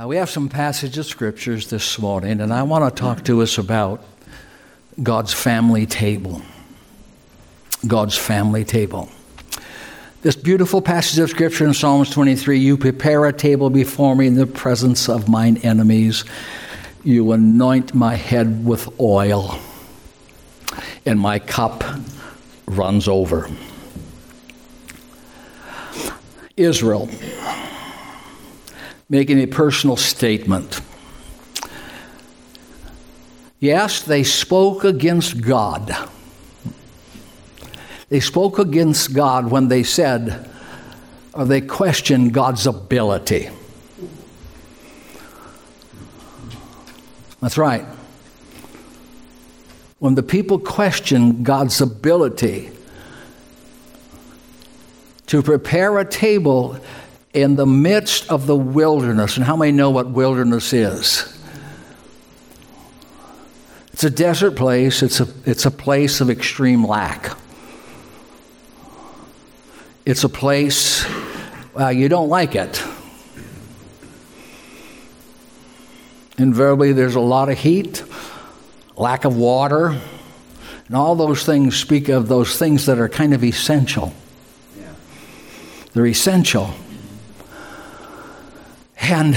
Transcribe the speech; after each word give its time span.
Uh, 0.00 0.06
we 0.06 0.16
have 0.16 0.30
some 0.30 0.48
passage 0.48 0.96
of 0.96 1.04
scriptures 1.04 1.68
this 1.68 1.98
morning, 1.98 2.40
and 2.40 2.54
I 2.54 2.62
want 2.62 2.88
to 2.88 3.02
talk 3.02 3.22
to 3.24 3.42
us 3.42 3.58
about 3.58 4.02
God's 5.02 5.34
family 5.34 5.84
table. 5.84 6.40
God's 7.86 8.16
family 8.16 8.64
table. 8.64 9.10
This 10.22 10.36
beautiful 10.36 10.80
passage 10.80 11.18
of 11.18 11.28
scripture 11.28 11.66
in 11.66 11.74
Psalms 11.74 12.08
23 12.08 12.58
You 12.58 12.78
prepare 12.78 13.26
a 13.26 13.32
table 13.32 13.68
before 13.68 14.16
me 14.16 14.26
in 14.26 14.36
the 14.36 14.46
presence 14.46 15.06
of 15.06 15.28
mine 15.28 15.58
enemies. 15.58 16.24
You 17.04 17.32
anoint 17.32 17.92
my 17.94 18.14
head 18.14 18.64
with 18.64 18.98
oil, 18.98 19.58
and 21.04 21.20
my 21.20 21.38
cup 21.40 21.84
runs 22.66 23.06
over. 23.06 23.50
Israel 26.56 27.10
making 29.10 29.40
a 29.40 29.46
personal 29.46 29.96
statement. 29.96 30.80
Yes, 33.58 34.02
they 34.02 34.22
spoke 34.22 34.84
against 34.84 35.42
God. 35.42 35.94
They 38.08 38.20
spoke 38.20 38.58
against 38.58 39.12
God 39.12 39.50
when 39.50 39.68
they 39.68 39.82
said, 39.82 40.48
or 41.34 41.44
they 41.44 41.60
questioned 41.60 42.32
God's 42.32 42.66
ability. 42.66 43.50
That's 47.40 47.58
right. 47.58 47.84
When 49.98 50.14
the 50.14 50.22
people 50.22 50.58
question 50.58 51.42
God's 51.42 51.80
ability 51.80 52.70
to 55.26 55.42
prepare 55.42 55.98
a 55.98 56.04
table 56.04 56.78
in 57.32 57.56
the 57.56 57.66
midst 57.66 58.28
of 58.30 58.46
the 58.46 58.56
wilderness. 58.56 59.36
And 59.36 59.44
how 59.44 59.56
many 59.56 59.72
know 59.72 59.90
what 59.90 60.08
wilderness 60.08 60.72
is? 60.72 61.36
It's 63.92 64.04
a 64.04 64.10
desert 64.10 64.56
place, 64.56 65.02
it's 65.02 65.20
a, 65.20 65.28
it's 65.44 65.66
a 65.66 65.70
place 65.70 66.20
of 66.20 66.30
extreme 66.30 66.86
lack. 66.86 67.36
It's 70.06 70.24
a 70.24 70.28
place 70.28 71.04
uh, 71.78 71.88
you 71.88 72.08
don't 72.08 72.28
like 72.28 72.54
it. 72.54 72.82
Invariably, 76.38 76.94
there's 76.94 77.16
a 77.16 77.20
lot 77.20 77.50
of 77.50 77.58
heat, 77.58 78.02
lack 78.96 79.26
of 79.26 79.36
water, 79.36 80.00
and 80.86 80.96
all 80.96 81.14
those 81.14 81.44
things 81.44 81.76
speak 81.76 82.08
of 82.08 82.28
those 82.28 82.56
things 82.58 82.86
that 82.86 82.98
are 82.98 83.08
kind 83.08 83.34
of 83.34 83.44
essential. 83.44 84.14
Yeah. 84.78 84.94
They're 85.92 86.06
essential. 86.06 86.74
And 89.02 89.34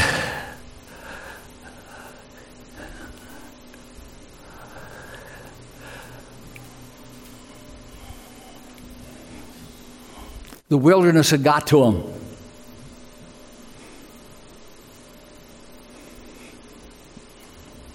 the 10.69 10.78
wilderness 10.78 11.30
had 11.30 11.44
got 11.44 11.67
to 11.67 11.84
him. 11.84 12.03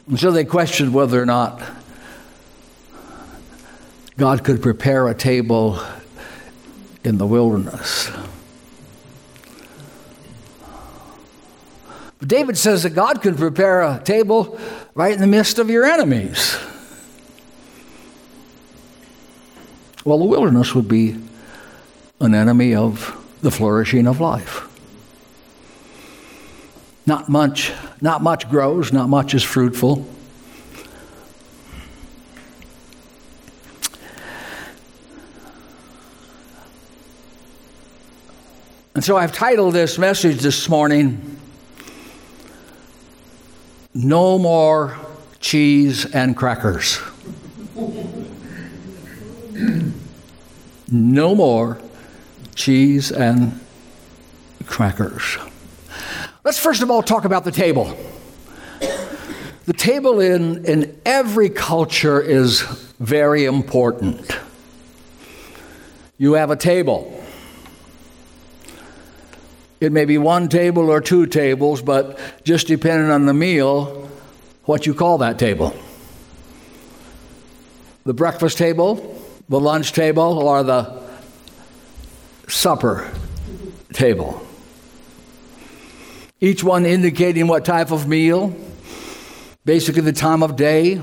And 0.09 0.19
so 0.19 0.31
they 0.31 0.45
questioned 0.45 0.95
whether 0.95 1.21
or 1.21 1.27
not 1.27 1.61
God 4.17 4.43
could 4.43 4.63
prepare 4.63 5.07
a 5.07 5.15
table 5.15 5.81
in 7.05 7.19
the 7.19 7.27
wilderness. 7.27 8.11
David 12.29 12.59
says 12.59 12.83
that 12.83 12.91
God 12.91 13.23
can 13.23 13.37
prepare 13.37 13.81
a 13.81 14.03
table 14.05 14.61
right 14.95 15.15
in 15.15 15.21
the 15.21 15.27
midst 15.27 15.59
of 15.59 15.71
your 15.71 15.87
enemies. 15.87 16.59
Well, 20.05 20.19
the 20.19 20.27
wilderness 20.27 20.75
would 20.75 20.89
be 20.89 21.17
an 22.21 22.35
enemy 22.35 22.75
of 22.75 23.17
the 23.41 23.51
flourishing 23.51 24.07
of 24.07 24.21
life. 24.21 24.69
Not 27.07 27.31
much, 27.31 27.73
not 28.03 28.23
much 28.23 28.51
grows, 28.51 28.93
not 28.93 29.09
much 29.09 29.33
is 29.33 29.43
fruitful. 29.43 30.07
And 38.95 39.03
so 39.03 39.17
I've 39.17 39.33
titled 39.33 39.73
this 39.73 39.97
message 39.97 40.41
this 40.41 40.69
morning, 40.69 41.38
no 43.99 44.39
more 44.39 44.97
cheese 45.41 46.05
and 46.15 46.37
crackers. 46.37 47.01
no 50.91 51.35
more 51.35 51.81
cheese 52.55 53.11
and 53.11 53.59
crackers. 54.67 55.37
Let's 56.45 56.59
first 56.59 56.81
of 56.81 56.91
all 56.93 57.03
talk 57.03 57.25
about 57.25 57.45
the 57.45 57.51
table. 57.51 57.99
The 59.67 59.73
table 59.75 60.21
in, 60.21 60.65
in 60.65 60.99
every 61.05 61.51
culture 61.51 62.21
is 62.21 62.61
very 63.01 63.45
important. 63.47 64.31
You 66.19 66.35
have 66.35 66.51
a 66.51 66.57
table. 66.57 67.18
It 69.81 69.93
may 69.93 70.05
be 70.05 70.19
one 70.19 70.49
table 70.49 70.91
or 70.91 71.01
two 71.01 71.27
tables, 71.27 71.83
but 71.83 72.19
just 72.45 72.67
depending 72.67 73.11
on 73.11 73.27
the 73.27 73.35
meal, 73.35 74.09
what 74.65 74.87
you 74.87 74.95
call 74.95 75.19
that 75.19 75.39
table. 75.39 75.75
The 78.05 78.15
breakfast 78.15 78.59
table, 78.59 79.23
the 79.49 79.61
lunch 79.61 79.93
table, 79.93 80.39
or 80.39 80.63
the 80.63 81.03
supper 82.49 83.11
table. 83.93 84.45
Each 86.41 86.65
one 86.65 86.87
indicating 86.87 87.47
what 87.47 87.65
type 87.65 87.91
of 87.91 88.09
meal, 88.09 88.57
basically 89.65 90.03
the 90.03 90.13
time 90.13 90.43
of 90.43 90.57
day, 90.57 91.01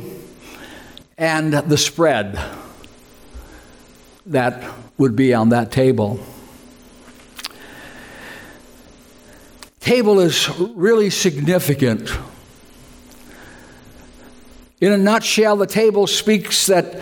and 1.18 1.54
the 1.54 1.78
spread 1.78 2.40
that 4.26 4.64
would 4.98 5.16
be 5.16 5.34
on 5.34 5.50
that 5.50 5.72
table. 5.72 6.20
Table 9.86 10.20
is 10.20 10.50
really 10.60 11.12
significant. 11.12 12.10
In 14.82 14.92
a 14.92 14.98
nutshell, 14.98 15.58
the 15.58 15.68
table 15.68 16.08
speaks 16.08 16.66
that 16.66 17.00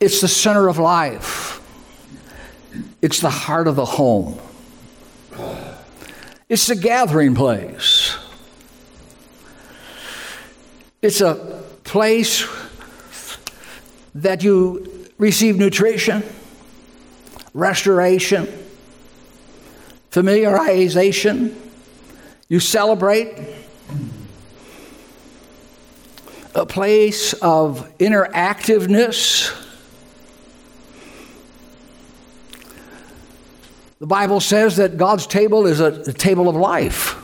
it's 0.00 0.22
the 0.22 0.28
center 0.28 0.68
of 0.68 0.78
life, 0.78 1.60
it's 3.02 3.20
the 3.20 3.28
heart 3.28 3.68
of 3.68 3.76
the 3.76 3.84
home, 3.84 4.40
it's 6.48 6.66
the 6.66 6.76
gathering 6.76 7.34
place, 7.34 8.16
it's 11.02 11.20
a 11.20 11.62
place 11.84 12.48
that 14.14 14.42
you 14.42 15.08
receive 15.18 15.58
nutrition, 15.58 16.22
restoration 17.52 18.48
familiarization, 20.10 21.54
you 22.48 22.58
celebrate, 22.58 23.38
a 26.54 26.66
place 26.66 27.32
of 27.34 27.88
interactiveness. 27.98 29.56
The 34.00 34.06
Bible 34.06 34.40
says 34.40 34.76
that 34.76 34.96
God's 34.96 35.26
table 35.26 35.66
is 35.66 35.78
a, 35.78 35.86
a 35.86 36.12
table 36.12 36.48
of 36.48 36.56
life. 36.56 37.16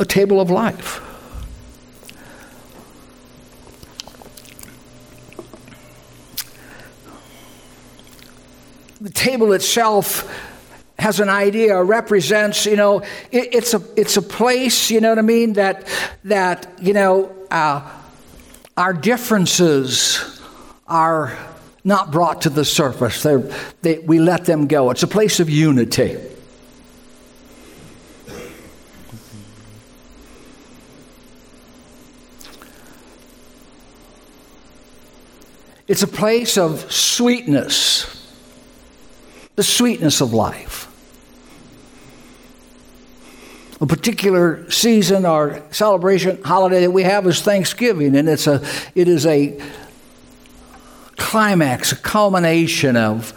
A 0.00 0.04
table 0.04 0.40
of 0.40 0.50
life. 0.50 1.06
The 9.00 9.10
table 9.10 9.52
itself 9.52 10.49
has 11.00 11.18
an 11.18 11.28
idea, 11.28 11.82
represents, 11.82 12.66
you 12.66 12.76
know, 12.76 13.00
it, 13.32 13.54
it's 13.54 13.74
a 13.74 13.82
it's 13.96 14.16
a 14.16 14.22
place, 14.22 14.90
you 14.90 15.00
know 15.00 15.08
what 15.08 15.18
I 15.18 15.22
mean, 15.22 15.54
that 15.54 15.86
that 16.24 16.72
you 16.80 16.92
know 16.92 17.34
uh, 17.50 17.80
our 18.76 18.92
differences 18.92 20.40
are 20.86 21.36
not 21.84 22.10
brought 22.10 22.42
to 22.42 22.50
the 22.50 22.64
surface. 22.64 23.22
They, 23.82 23.98
we 23.98 24.18
let 24.18 24.44
them 24.44 24.66
go. 24.66 24.90
It's 24.90 25.02
a 25.02 25.08
place 25.08 25.40
of 25.40 25.48
unity. 25.48 26.18
It's 35.88 36.02
a 36.04 36.06
place 36.06 36.56
of 36.56 36.92
sweetness, 36.92 38.06
the 39.56 39.64
sweetness 39.64 40.20
of 40.20 40.32
life. 40.32 40.89
A 43.80 43.86
particular 43.86 44.70
season 44.70 45.24
or 45.24 45.62
celebration 45.70 46.42
holiday 46.42 46.80
that 46.80 46.90
we 46.90 47.02
have 47.02 47.26
is 47.26 47.40
Thanksgiving, 47.40 48.14
and 48.14 48.28
it's 48.28 48.46
a 48.46 48.62
it 48.94 49.08
is 49.08 49.24
a 49.26 49.60
climax, 51.16 51.92
a 51.92 51.96
culmination 51.96 52.96
of, 52.96 53.32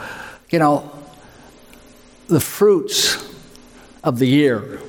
you 0.50 0.60
know, 0.60 0.92
the 2.28 2.40
fruits 2.40 3.24
of 4.04 4.20
the 4.20 4.26
year 4.26 4.80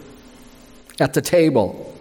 at 0.99 1.13
the 1.13 1.21
table. 1.21 1.93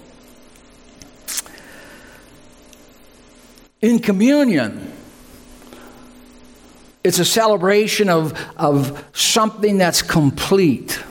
In 3.81 3.99
communion, 3.99 4.93
it's 7.03 7.19
a 7.19 7.25
celebration 7.25 8.07
of, 8.07 8.33
of 8.55 9.03
something 9.11 9.77
that's 9.77 10.01
complete. 10.01 11.03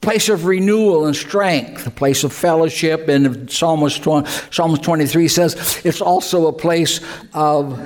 Place 0.00 0.28
of 0.28 0.44
renewal 0.44 1.06
and 1.06 1.16
strength, 1.16 1.86
a 1.86 1.90
place 1.90 2.24
of 2.24 2.32
fellowship. 2.32 3.08
And 3.08 3.50
Psalms 3.50 3.98
23 3.98 5.28
says 5.28 5.80
it's 5.84 6.00
also 6.00 6.46
a 6.46 6.52
place 6.52 7.00
of 7.34 7.78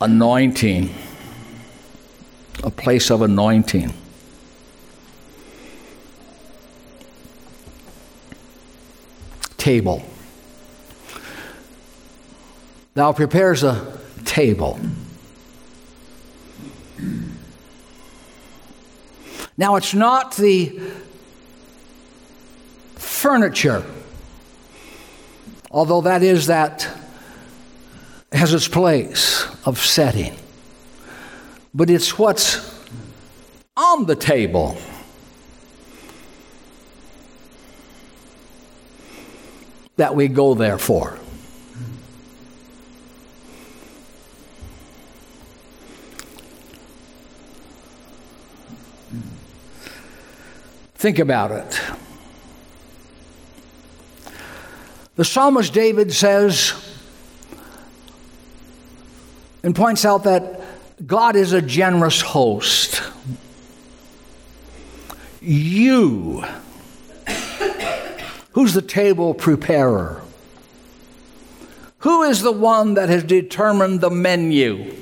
anointing. 0.00 0.94
A 2.62 2.70
place 2.70 3.10
of 3.10 3.22
anointing. 3.22 3.92
Table. 9.56 10.02
Thou 12.94 13.12
prepares 13.12 13.62
a 13.62 13.98
table. 14.24 14.78
Now, 19.60 19.76
it's 19.76 19.92
not 19.92 20.36
the 20.36 20.80
furniture, 22.94 23.84
although 25.70 26.00
that 26.00 26.22
is 26.22 26.46
that 26.46 26.88
has 28.32 28.54
its 28.54 28.68
place 28.68 29.46
of 29.66 29.78
setting. 29.78 30.34
But 31.74 31.90
it's 31.90 32.18
what's 32.18 32.74
on 33.76 34.06
the 34.06 34.16
table. 34.16 34.78
That 39.96 40.14
we 40.14 40.28
go 40.28 40.54
there 40.54 40.78
for. 40.78 41.18
Think 51.00 51.18
about 51.18 51.50
it. 51.50 51.80
The 55.16 55.24
psalmist 55.24 55.72
David 55.72 56.12
says 56.12 56.74
and 59.62 59.74
points 59.74 60.04
out 60.04 60.24
that 60.24 60.60
God 61.06 61.36
is 61.36 61.54
a 61.54 61.62
generous 61.62 62.20
host. 62.20 63.02
You, 65.40 66.44
who's 68.52 68.74
the 68.74 68.82
table 68.82 69.32
preparer? 69.32 70.20
Who 72.00 72.24
is 72.24 72.42
the 72.42 72.52
one 72.52 72.92
that 72.92 73.08
has 73.08 73.24
determined 73.24 74.02
the 74.02 74.10
menu? 74.10 74.94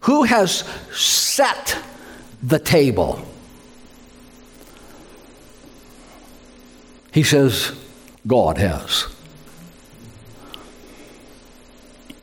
Who 0.00 0.24
has 0.24 0.64
set 0.92 1.82
the 2.42 2.58
table. 2.58 3.22
He 7.12 7.22
says, 7.22 7.72
God 8.26 8.58
has. 8.58 9.06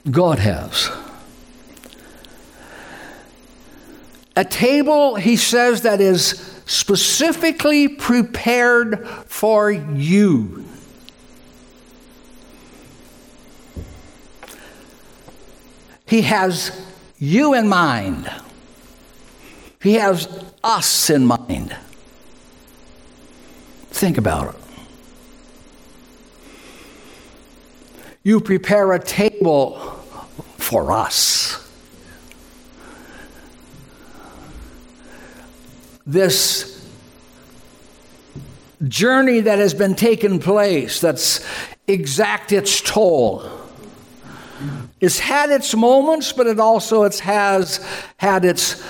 God 0.09 0.39
has. 0.39 0.89
A 4.35 4.45
table, 4.45 5.15
he 5.15 5.35
says, 5.35 5.81
that 5.83 6.01
is 6.01 6.61
specifically 6.65 7.87
prepared 7.87 9.07
for 9.27 9.71
you. 9.71 10.65
He 16.05 16.21
has 16.23 16.71
you 17.19 17.53
in 17.53 17.67
mind. 17.67 18.31
He 19.81 19.93
has 19.93 20.27
us 20.63 21.09
in 21.09 21.25
mind. 21.25 21.75
Think 23.91 24.17
about 24.17 24.55
it. 24.55 24.61
You 28.23 28.41
prepare 28.41 28.91
a 28.91 28.99
table 28.99 29.77
for 30.57 30.91
us. 30.91 31.65
This 36.05 36.87
journey 38.87 39.41
that 39.41 39.59
has 39.59 39.73
been 39.73 39.95
taken 39.95 40.39
place, 40.39 40.99
that's 40.99 41.45
exact 41.87 42.51
its 42.51 42.81
toll. 42.81 43.49
It's 44.99 45.19
had 45.19 45.49
its 45.49 45.73
moments, 45.73 46.33
but 46.33 46.47
it 46.47 46.59
also 46.59 47.03
it 47.03 47.19
has 47.19 47.85
had 48.17 48.43
its 48.43 48.83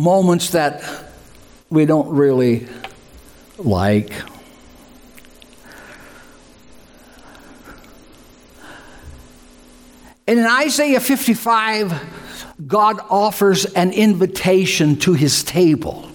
moments 0.00 0.50
that 0.52 0.82
we 1.68 1.84
don't 1.84 2.08
really 2.08 2.66
like. 3.58 4.10
And 10.26 10.38
in 10.38 10.46
Isaiah 10.46 11.00
55, 11.00 12.56
God 12.66 12.98
offers 13.10 13.66
an 13.66 13.92
invitation 13.92 14.96
to 15.00 15.12
his 15.12 15.44
table. 15.44 16.10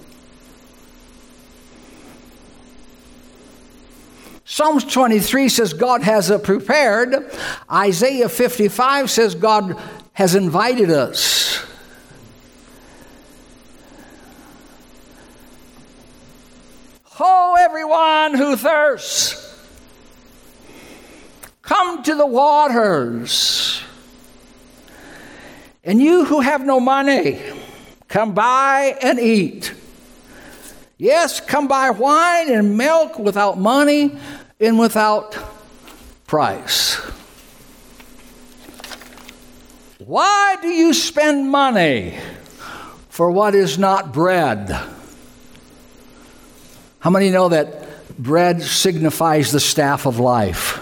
Psalms 4.46 4.84
23 4.86 5.48
says 5.50 5.74
God 5.74 6.02
has 6.02 6.32
prepared. 6.42 7.32
Isaiah 7.72 8.30
55 8.30 9.12
says 9.12 9.36
God 9.36 9.80
has 10.14 10.34
invited 10.34 10.90
us. 10.90 11.64
Ho, 17.18 17.56
everyone 17.58 18.34
who 18.34 18.58
thirsts, 18.58 19.58
come 21.62 22.04
to 22.04 22.14
the 22.14 22.26
waters. 22.26 23.82
And 25.86 26.02
you 26.02 26.26
who 26.26 26.42
have 26.42 26.66
no 26.66 26.82
money, 26.82 27.42
come 28.10 28.34
buy 28.34 28.98
and 29.02 29.18
eat. 29.18 29.74
Yes, 30.98 31.40
come 31.40 31.70
buy 31.70 31.92
wine 31.92 32.52
and 32.52 32.78
milk 32.78 33.18
without 33.18 33.58
money 33.58 34.18
and 34.60 34.78
without 34.78 35.38
price. 36.28 36.96
Why 40.00 40.58
do 40.62 40.68
you 40.68 40.94
spend 40.94 41.50
money 41.50 42.20
for 43.08 43.32
what 43.32 43.56
is 43.56 43.78
not 43.78 44.12
bread? 44.12 44.95
How 47.06 47.12
many 47.12 47.30
know 47.30 47.50
that 47.50 48.18
bread 48.18 48.64
signifies 48.64 49.52
the 49.52 49.60
staff 49.60 50.08
of 50.08 50.18
life? 50.18 50.80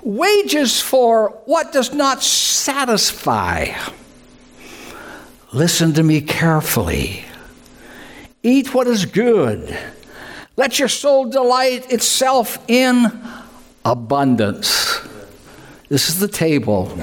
Wages 0.00 0.80
for 0.80 1.30
what 1.46 1.72
does 1.72 1.92
not 1.92 2.22
satisfy. 2.22 3.76
Listen 5.52 5.92
to 5.94 6.04
me 6.04 6.20
carefully. 6.20 7.24
Eat 8.44 8.72
what 8.72 8.86
is 8.86 9.06
good. 9.06 9.76
Let 10.56 10.78
your 10.78 10.86
soul 10.86 11.28
delight 11.28 11.92
itself 11.92 12.58
in 12.70 13.10
abundance. 13.84 15.00
This 15.88 16.08
is 16.08 16.20
the 16.20 16.28
table. 16.28 16.96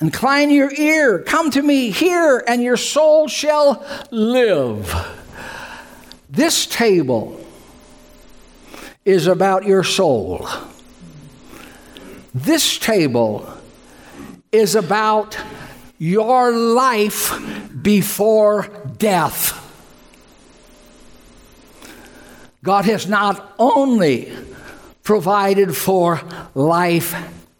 Incline 0.00 0.50
your 0.50 0.72
ear, 0.72 1.18
come 1.18 1.50
to 1.50 1.60
me, 1.60 1.90
hear, 1.90 2.42
and 2.46 2.62
your 2.62 2.76
soul 2.76 3.26
shall 3.26 3.84
live. 4.12 4.94
This 6.30 6.66
table 6.66 7.44
is 9.04 9.26
about 9.26 9.64
your 9.64 9.82
soul. 9.82 10.46
This 12.32 12.78
table 12.78 13.52
is 14.52 14.76
about 14.76 15.36
your 15.98 16.52
life 16.52 17.32
before 17.82 18.68
death. 18.98 19.64
God 22.62 22.84
has 22.84 23.08
not 23.08 23.54
only 23.58 24.32
provided 25.02 25.76
for 25.76 26.20
life 26.54 27.14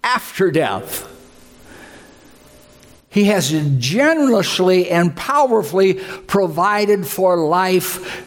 after 0.05 0.51
death. 0.51 1.08
He 3.11 3.25
has 3.25 3.51
generously 3.79 4.91
and 4.91 5.17
powerfully 5.17 5.95
provided 5.95 7.07
for 7.07 7.37
life 7.37 8.25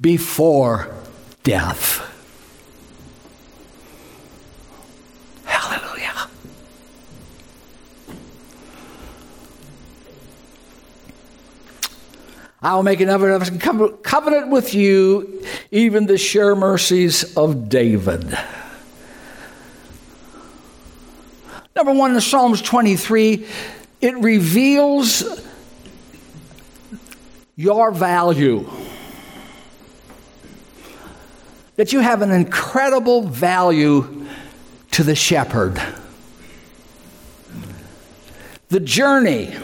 before 0.00 0.94
death. 1.42 2.08
Hallelujah. 5.44 6.28
I 12.62 12.74
will 12.74 12.82
make 12.82 13.00
another 13.00 13.38
covenant 14.02 14.48
with 14.48 14.72
you, 14.74 15.44
even 15.70 16.06
the 16.06 16.16
sure 16.16 16.56
mercies 16.56 17.36
of 17.36 17.68
David. 17.68 18.38
Number 21.76 21.92
one 21.92 22.14
in 22.14 22.20
Psalms 22.20 22.62
23, 22.62 23.46
it 24.02 24.18
reveals 24.18 25.24
your 27.54 27.92
value. 27.92 28.68
That 31.76 31.92
you 31.92 32.00
have 32.00 32.20
an 32.20 32.32
incredible 32.32 33.22
value 33.22 34.26
to 34.90 35.04
the 35.04 35.14
shepherd. 35.14 35.80
The 38.68 38.80
journey 38.80 39.54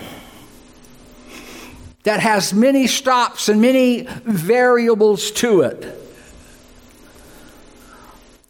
that 2.04 2.20
has 2.20 2.54
many 2.54 2.86
stops 2.86 3.48
and 3.48 3.60
many 3.60 4.06
variables 4.24 5.30
to 5.32 5.62
it 5.62 5.94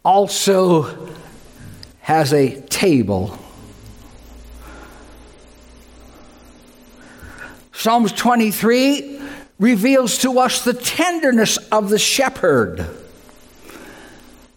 also 0.05 1.09
has 2.01 2.31
a 2.31 2.61
table. 2.61 3.37
Psalms 7.79 8.11
23 8.11 9.21
reveals 9.57 10.17
to 10.17 10.37
us 10.39 10.65
the 10.65 10.73
tenderness 10.73 11.55
of 11.71 11.89
the 11.89 11.97
shepherd 11.97 12.85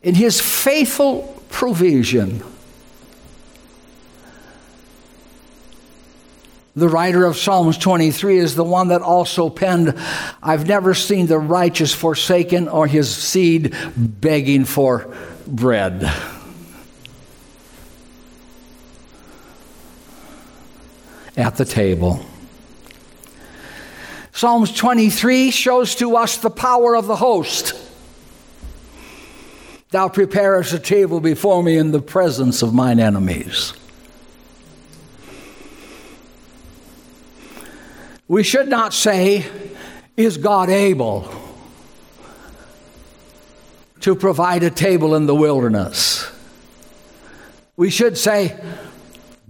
in 0.02 0.16
his 0.16 0.40
faithful 0.40 1.40
provision. 1.48 2.42
The 6.74 6.88
writer 6.88 7.24
of 7.24 7.36
Psalms 7.36 7.78
23 7.78 8.38
is 8.38 8.56
the 8.56 8.64
one 8.64 8.88
that 8.88 9.02
also 9.02 9.48
penned, 9.48 9.96
I've 10.42 10.66
never 10.66 10.92
seen 10.92 11.28
the 11.28 11.38
righteous 11.38 11.94
forsaken 11.94 12.66
or 12.66 12.88
his 12.88 13.14
seed 13.14 13.72
begging 13.96 14.64
for 14.64 15.14
bread. 15.46 16.12
At 21.36 21.54
the 21.54 21.64
table. 21.64 22.26
Psalms 24.32 24.72
23 24.72 25.50
shows 25.50 25.94
to 25.96 26.16
us 26.16 26.38
the 26.38 26.50
power 26.50 26.96
of 26.96 27.06
the 27.06 27.16
host. 27.16 27.74
Thou 29.90 30.08
preparest 30.08 30.72
a 30.72 30.78
table 30.78 31.20
before 31.20 31.62
me 31.62 31.76
in 31.76 31.90
the 31.90 32.00
presence 32.00 32.62
of 32.62 32.72
mine 32.72 32.98
enemies. 32.98 33.74
We 38.26 38.42
should 38.42 38.68
not 38.68 38.94
say, 38.94 39.44
Is 40.16 40.38
God 40.38 40.70
able 40.70 41.30
to 44.00 44.16
provide 44.16 44.62
a 44.62 44.70
table 44.70 45.14
in 45.14 45.26
the 45.26 45.34
wilderness? 45.34 46.26
We 47.76 47.90
should 47.90 48.16
say, 48.16 48.58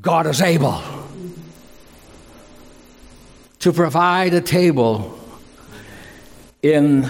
God 0.00 0.26
is 0.26 0.40
able 0.40 1.01
to 3.62 3.72
provide 3.72 4.34
a 4.34 4.40
table 4.40 5.18
in 6.62 7.08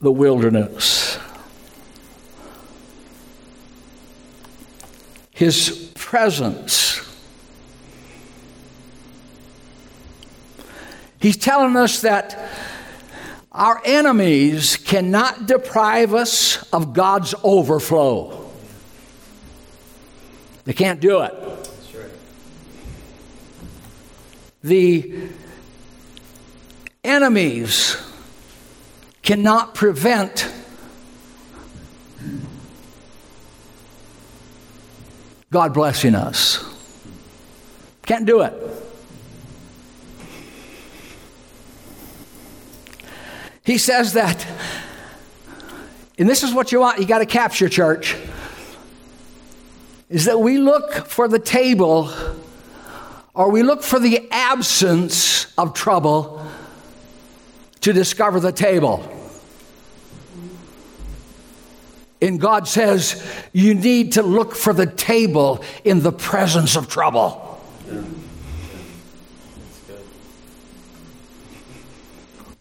the 0.00 0.10
wilderness. 0.10 1.18
His 5.30 5.92
presence 5.94 7.02
He's 11.18 11.36
telling 11.36 11.76
us 11.76 12.02
that 12.02 12.38
our 13.50 13.82
enemies 13.84 14.76
cannot 14.76 15.46
deprive 15.46 16.14
us 16.14 16.62
of 16.72 16.92
God's 16.92 17.34
overflow. 17.42 18.48
They 20.64 20.72
can't 20.72 21.00
do 21.00 21.22
it. 21.22 21.55
The 24.66 25.14
enemies 27.04 27.96
cannot 29.22 29.76
prevent 29.76 30.52
God 35.52 35.72
blessing 35.72 36.16
us. 36.16 36.64
Can't 38.06 38.26
do 38.26 38.40
it. 38.40 38.54
He 43.62 43.78
says 43.78 44.14
that, 44.14 44.44
and 46.18 46.28
this 46.28 46.42
is 46.42 46.52
what 46.52 46.72
you 46.72 46.80
want, 46.80 46.98
you 46.98 47.06
got 47.06 47.18
to 47.18 47.26
capture, 47.26 47.68
church, 47.68 48.16
is 50.10 50.24
that 50.24 50.40
we 50.40 50.58
look 50.58 51.06
for 51.06 51.28
the 51.28 51.38
table 51.38 52.12
or 53.36 53.50
we 53.50 53.62
look 53.62 53.82
for 53.82 54.00
the 54.00 54.26
absence 54.30 55.52
of 55.58 55.74
trouble 55.74 56.44
to 57.82 57.92
discover 57.92 58.40
the 58.40 58.50
table. 58.50 59.12
And 62.22 62.40
God 62.40 62.66
says, 62.66 63.22
you 63.52 63.74
need 63.74 64.12
to 64.12 64.22
look 64.22 64.54
for 64.54 64.72
the 64.72 64.86
table 64.86 65.62
in 65.84 66.02
the 66.02 66.12
presence 66.12 66.76
of 66.76 66.88
trouble. 66.88 67.42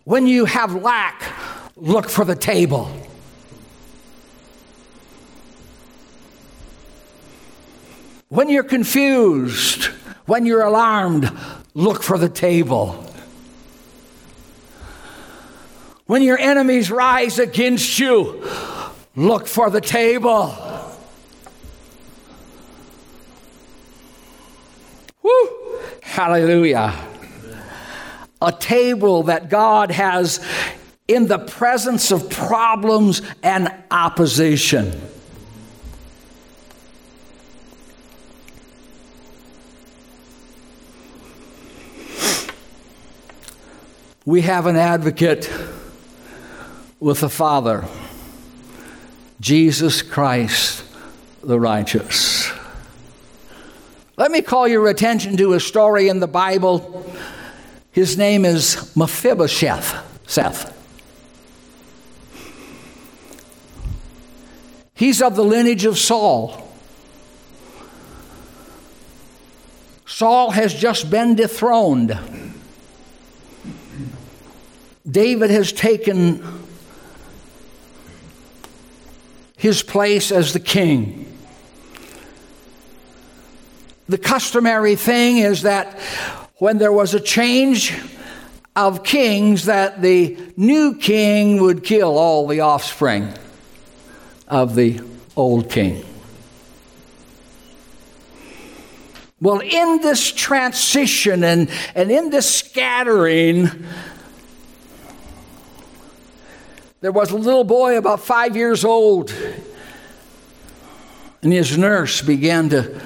When 0.03 0.27
you 0.27 0.43
have 0.43 0.75
lack, 0.83 1.23
look 1.77 2.09
for 2.09 2.25
the 2.25 2.35
table. 2.35 2.91
When 8.27 8.49
you're 8.49 8.63
confused, 8.63 9.89
when 10.25 10.45
you're 10.45 10.63
alarmed, 10.63 11.31
look 11.73 12.03
for 12.03 12.17
the 12.17 12.29
table. 12.29 13.05
When 16.05 16.21
your 16.21 16.37
enemies 16.37 16.91
rise 16.91 17.39
against 17.39 17.97
you, 17.99 18.47
look 19.15 19.47
for 19.47 19.69
the 19.69 19.81
table. 19.81 20.55
Woo! 25.23 25.49
Hallelujah 26.01 26.93
a 28.41 28.51
table 28.51 29.23
that 29.23 29.49
God 29.49 29.91
has 29.91 30.39
in 31.07 31.27
the 31.27 31.39
presence 31.39 32.11
of 32.11 32.29
problems 32.29 33.21
and 33.43 33.73
opposition. 33.91 35.01
We 44.25 44.41
have 44.41 44.65
an 44.65 44.75
advocate 44.75 45.51
with 46.99 47.19
the 47.21 47.29
Father, 47.29 47.85
Jesus 49.39 50.01
Christ 50.01 50.83
the 51.43 51.59
righteous. 51.59 52.51
Let 54.17 54.31
me 54.31 54.41
call 54.41 54.67
your 54.67 54.87
attention 54.87 55.37
to 55.37 55.53
a 55.53 55.59
story 55.59 56.07
in 56.09 56.19
the 56.19 56.27
Bible 56.27 57.05
his 57.95 58.17
name 58.17 58.43
is 58.43 58.93
Mephibosheth. 58.93 59.95
Seth. 60.27 60.73
He's 64.93 65.21
of 65.21 65.37
the 65.37 65.45
lineage 65.45 65.85
of 65.85 65.97
Saul. 65.97 66.69
Saul 70.05 70.51
has 70.51 70.73
just 70.73 71.09
been 71.09 71.35
dethroned. 71.35 72.19
David 75.09 75.51
has 75.51 75.71
taken 75.71 76.43
his 79.57 79.83
place 79.83 80.31
as 80.31 80.53
the 80.53 80.59
king. 80.59 81.31
The 84.07 84.17
customary 84.17 84.95
thing 84.95 85.37
is 85.37 85.63
that 85.63 85.99
when 86.57 86.77
there 86.77 86.91
was 86.91 87.13
a 87.13 87.19
change 87.19 87.95
of 88.75 89.03
kings, 89.03 89.65
that 89.65 90.01
the 90.01 90.37
new 90.57 90.95
king 90.95 91.61
would 91.61 91.83
kill 91.83 92.17
all 92.17 92.47
the 92.47 92.59
offspring 92.59 93.33
of 94.47 94.75
the 94.75 95.01
old 95.35 95.69
king. 95.69 96.03
Well, 99.41 99.59
in 99.59 100.01
this 100.01 100.31
transition 100.31 101.43
and, 101.43 101.69
and 101.93 102.11
in 102.11 102.29
this 102.29 102.53
scattering, 102.53 103.69
there 107.05 107.11
was 107.11 107.29
a 107.29 107.37
little 107.37 107.63
boy 107.63 107.99
about 107.99 108.19
five 108.19 108.55
years 108.55 108.83
old, 108.83 109.31
and 111.43 111.53
his 111.53 111.77
nurse 111.77 112.23
began 112.23 112.69
to 112.69 112.99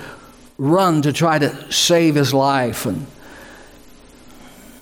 run 0.57 1.01
to 1.01 1.11
try 1.11 1.37
to 1.37 1.69
save 1.69 2.15
his 2.15 2.33
life. 2.33 2.85
And 2.85 3.07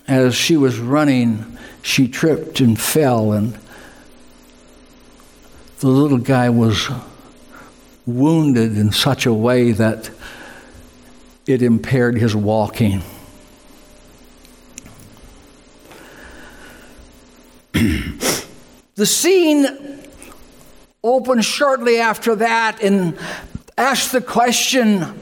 as 0.06 0.36
she 0.36 0.56
was 0.56 0.78
running, 0.78 1.58
she 1.82 2.06
tripped 2.06 2.60
and 2.60 2.80
fell, 2.80 3.32
and 3.32 3.58
the 5.80 5.88
little 5.88 6.18
guy 6.18 6.48
was 6.50 6.88
wounded 8.06 8.78
in 8.78 8.92
such 8.92 9.26
a 9.26 9.34
way 9.34 9.72
that 9.72 10.10
it 11.44 11.60
impaired 11.60 12.18
his 12.18 12.36
walking. 12.36 13.02
The 18.98 19.06
scene 19.06 20.00
opens 21.04 21.46
shortly 21.46 22.00
after 22.00 22.34
that 22.34 22.82
and 22.82 23.16
asks 23.76 24.10
the 24.10 24.20
question 24.20 25.16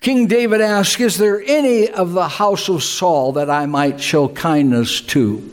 King 0.00 0.28
David 0.28 0.60
asked, 0.60 1.00
Is 1.00 1.18
there 1.18 1.42
any 1.44 1.90
of 1.90 2.12
the 2.12 2.28
house 2.28 2.68
of 2.68 2.84
Saul 2.84 3.32
that 3.32 3.50
I 3.50 3.66
might 3.66 4.00
show 4.00 4.28
kindness 4.28 5.00
to? 5.00 5.50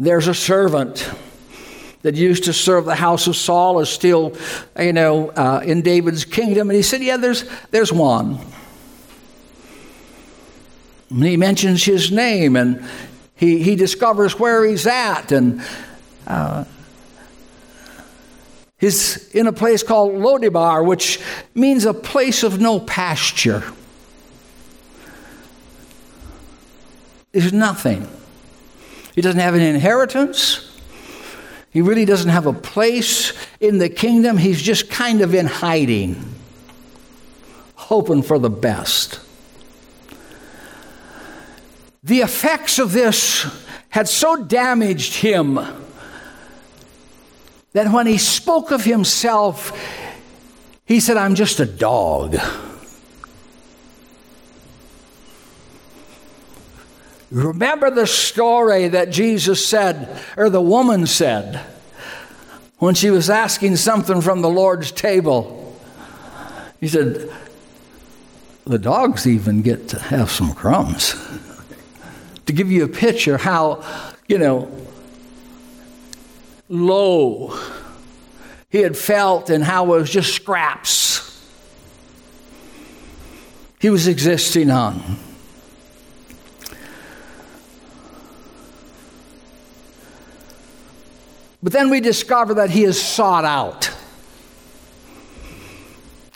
There's 0.00 0.26
a 0.26 0.34
servant 0.34 1.08
that 2.02 2.16
used 2.16 2.42
to 2.44 2.52
serve 2.52 2.86
the 2.86 2.96
house 2.96 3.28
of 3.28 3.36
Saul 3.36 3.78
is 3.78 3.88
still, 3.88 4.36
you 4.76 4.92
know, 4.92 5.28
uh, 5.30 5.62
in 5.64 5.82
David's 5.82 6.24
kingdom. 6.24 6.70
And 6.70 6.76
he 6.76 6.82
said, 6.82 7.02
Yeah, 7.02 7.18
there's, 7.18 7.44
there's 7.70 7.92
one. 7.92 8.40
He 11.14 11.36
mentions 11.36 11.84
his 11.84 12.10
name 12.10 12.56
and 12.56 12.84
he, 13.34 13.62
he 13.62 13.76
discovers 13.76 14.38
where 14.38 14.64
he's 14.64 14.86
at. 14.86 15.32
And 15.32 15.62
uh, 16.26 16.64
he's 18.78 19.28
in 19.34 19.46
a 19.46 19.52
place 19.52 19.82
called 19.82 20.12
Lodibar, 20.12 20.86
which 20.86 21.20
means 21.54 21.84
a 21.84 21.94
place 21.94 22.42
of 22.42 22.60
no 22.60 22.80
pasture. 22.80 23.62
There's 27.32 27.52
nothing. 27.52 28.08
He 29.14 29.20
doesn't 29.20 29.40
have 29.40 29.54
an 29.54 29.62
inheritance. 29.62 30.68
He 31.70 31.80
really 31.80 32.04
doesn't 32.04 32.30
have 32.30 32.46
a 32.46 32.52
place 32.52 33.32
in 33.58 33.78
the 33.78 33.88
kingdom. 33.88 34.36
He's 34.36 34.60
just 34.60 34.90
kind 34.90 35.22
of 35.22 35.34
in 35.34 35.46
hiding, 35.46 36.22
hoping 37.74 38.22
for 38.22 38.38
the 38.38 38.50
best. 38.50 39.20
The 42.02 42.20
effects 42.20 42.78
of 42.78 42.92
this 42.92 43.46
had 43.90 44.08
so 44.08 44.42
damaged 44.42 45.14
him 45.14 45.54
that 47.72 47.92
when 47.92 48.06
he 48.06 48.18
spoke 48.18 48.70
of 48.70 48.84
himself, 48.84 49.72
he 50.84 51.00
said, 51.00 51.16
I'm 51.16 51.34
just 51.34 51.60
a 51.60 51.66
dog. 51.66 52.36
Remember 57.30 57.90
the 57.90 58.06
story 58.06 58.88
that 58.88 59.10
Jesus 59.10 59.66
said, 59.66 60.20
or 60.36 60.50
the 60.50 60.60
woman 60.60 61.06
said, 61.06 61.64
when 62.82 62.94
she 62.96 63.10
was 63.10 63.30
asking 63.30 63.76
something 63.76 64.20
from 64.20 64.42
the 64.42 64.50
Lord's 64.50 64.90
table. 64.90 65.72
He 66.80 66.88
said, 66.88 67.30
The 68.64 68.78
dogs 68.78 69.24
even 69.24 69.62
get 69.62 69.86
to 69.90 70.00
have 70.00 70.32
some 70.32 70.52
crumbs. 70.52 71.14
To 72.46 72.52
give 72.52 72.70
you 72.70 72.84
a 72.84 72.88
picture 72.88 73.38
how, 73.38 73.84
you 74.28 74.38
know, 74.38 74.70
low 76.68 77.58
he 78.70 78.78
had 78.78 78.96
felt 78.96 79.50
and 79.50 79.62
how 79.62 79.84
it 79.94 79.98
was 79.98 80.10
just 80.10 80.34
scraps 80.34 81.02
he 83.82 83.90
was 83.90 84.06
existing 84.06 84.70
on. 84.70 85.02
But 91.60 91.72
then 91.72 91.90
we 91.90 92.00
discover 92.00 92.54
that 92.54 92.70
he 92.70 92.84
is 92.84 93.02
sought 93.02 93.44
out. 93.44 93.90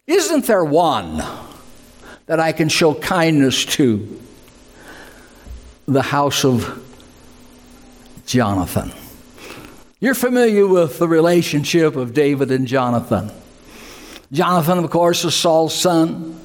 Isn't 0.08 0.44
there 0.46 0.64
one 0.64 1.22
that 2.26 2.40
I 2.40 2.50
can 2.50 2.68
show 2.68 2.94
kindness 2.94 3.64
to? 3.64 4.20
The 5.86 6.02
house 6.02 6.44
of 6.44 6.82
Jonathan. 8.26 8.92
You're 10.00 10.14
familiar 10.14 10.66
with 10.66 10.98
the 10.98 11.08
relationship 11.08 11.96
of 11.96 12.12
David 12.12 12.50
and 12.50 12.66
Jonathan. 12.66 13.30
Jonathan, 14.32 14.78
of 14.78 14.90
course, 14.90 15.24
is 15.24 15.34
Saul's 15.34 15.74
son, 15.74 16.40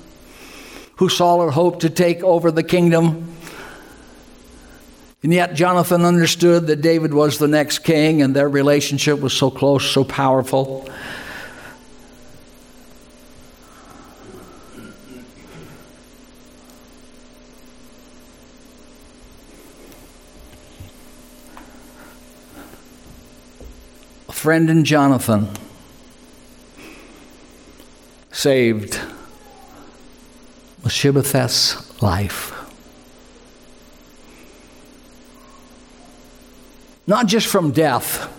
who 0.97 1.09
Saul 1.09 1.43
had 1.43 1.53
hoped 1.53 1.81
to 1.81 1.89
take 1.89 2.23
over 2.23 2.51
the 2.51 2.63
kingdom. 2.63 3.35
And 5.23 5.33
yet, 5.33 5.55
Jonathan 5.55 6.05
understood 6.05 6.67
that 6.67 6.81
David 6.81 7.13
was 7.13 7.39
the 7.39 7.47
next 7.47 7.79
king, 7.79 8.21
and 8.21 8.35
their 8.35 8.47
relationship 8.49 9.19
was 9.19 9.33
so 9.33 9.49
close, 9.49 9.89
so 9.89 10.03
powerful. 10.03 10.87
Friend 24.41 24.69
and 24.69 24.85
Jonathan 24.85 25.49
saved 28.31 28.99
Mephibosheth's 30.83 32.01
life. 32.01 32.51
not 37.11 37.25
just 37.25 37.47
from 37.47 37.71
death, 37.71 38.31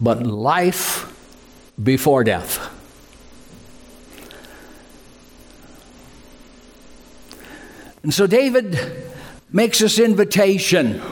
but 0.00 0.24
life 0.24 1.12
before 1.82 2.22
death. 2.22 2.72
And 8.04 8.14
so 8.14 8.28
David 8.28 8.78
makes 9.50 9.80
this 9.80 9.98
invitation. 9.98 11.02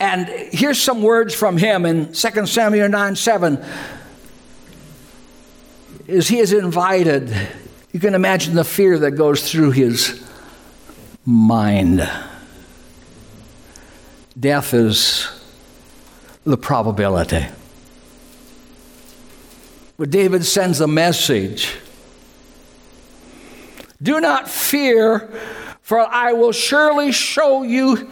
And 0.00 0.28
here's 0.58 0.80
some 0.80 1.02
words 1.02 1.34
from 1.34 1.56
him 1.56 1.86
in 1.86 2.12
2 2.12 2.46
Samuel 2.46 2.88
9 2.88 3.16
7. 3.16 3.64
As 6.08 6.26
he 6.26 6.38
is 6.38 6.52
invited, 6.52 7.32
you 7.92 8.00
can 8.00 8.14
imagine 8.14 8.54
the 8.54 8.64
fear 8.64 8.98
that 8.98 9.12
goes 9.12 9.48
through 9.50 9.70
his 9.70 10.26
mind. 11.24 12.08
Death 14.38 14.74
is 14.74 15.28
the 16.44 16.56
probability. 16.56 17.46
But 19.96 20.10
David 20.10 20.44
sends 20.44 20.80
a 20.80 20.88
message 20.88 21.76
Do 24.02 24.20
not 24.20 24.48
fear, 24.48 25.30
for 25.82 26.00
I 26.00 26.32
will 26.32 26.52
surely 26.52 27.12
show 27.12 27.62
you 27.62 28.08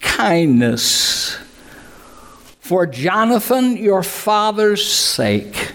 kindness 0.00 1.38
for 2.66 2.84
Jonathan, 2.84 3.76
your 3.76 4.02
father's 4.02 4.84
sake. 4.84 5.70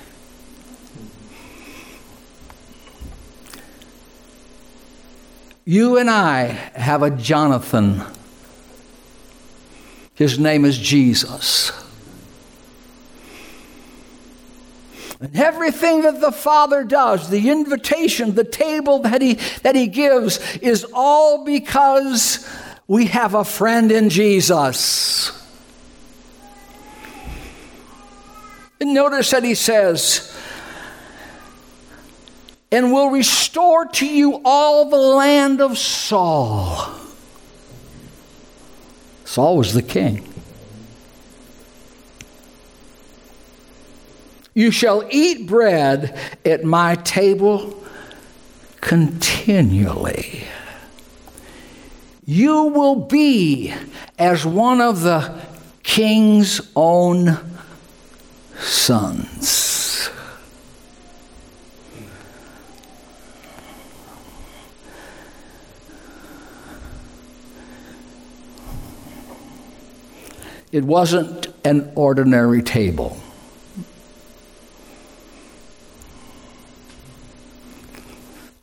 You 5.63 5.97
and 5.97 6.09
I 6.09 6.47
have 6.75 7.01
a 7.01 7.09
Jonathan. 7.09 8.01
His 10.15 10.37
name 10.37 10.65
is 10.65 10.77
Jesus. 10.77 11.71
And 15.21 15.33
everything 15.33 16.01
that 16.01 16.19
the 16.19 16.33
Father 16.33 16.83
does, 16.83 17.29
the 17.29 17.49
invitation, 17.51 18.35
the 18.35 18.43
table 18.43 18.99
that 19.03 19.21
he, 19.21 19.35
that 19.63 19.75
he 19.75 19.87
gives, 19.87 20.41
is 20.57 20.85
all 20.93 21.45
because 21.45 22.45
we 22.85 23.05
have 23.05 23.33
a 23.33 23.45
friend 23.45 23.93
in 23.93 24.09
Jesus. 24.09 25.40
And 28.81 28.95
notice 28.95 29.29
that 29.29 29.43
he 29.43 29.53
says, 29.53 30.35
and 32.71 32.91
will 32.91 33.11
restore 33.11 33.85
to 33.85 34.07
you 34.07 34.41
all 34.43 34.89
the 34.89 34.97
land 34.97 35.61
of 35.61 35.77
Saul. 35.77 36.91
Saul 39.23 39.57
was 39.57 39.75
the 39.75 39.83
king. 39.83 40.27
You 44.55 44.71
shall 44.71 45.07
eat 45.11 45.47
bread 45.47 46.19
at 46.43 46.63
my 46.63 46.95
table 46.95 47.85
continually. 48.81 50.45
You 52.25 52.63
will 52.63 52.95
be 52.95 53.75
as 54.17 54.43
one 54.43 54.81
of 54.81 55.01
the 55.01 55.39
king's 55.83 56.61
own 56.75 57.50
sons. 58.61 60.09
It 70.71 70.85
wasn't 70.85 71.47
an 71.65 71.91
ordinary 71.95 72.61
table. 72.61 73.17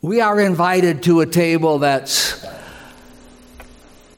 We 0.01 0.21
are 0.21 0.39
invited 0.39 1.03
to 1.03 1.19
a 1.19 1.25
table 1.25 1.79
that's 1.79 2.43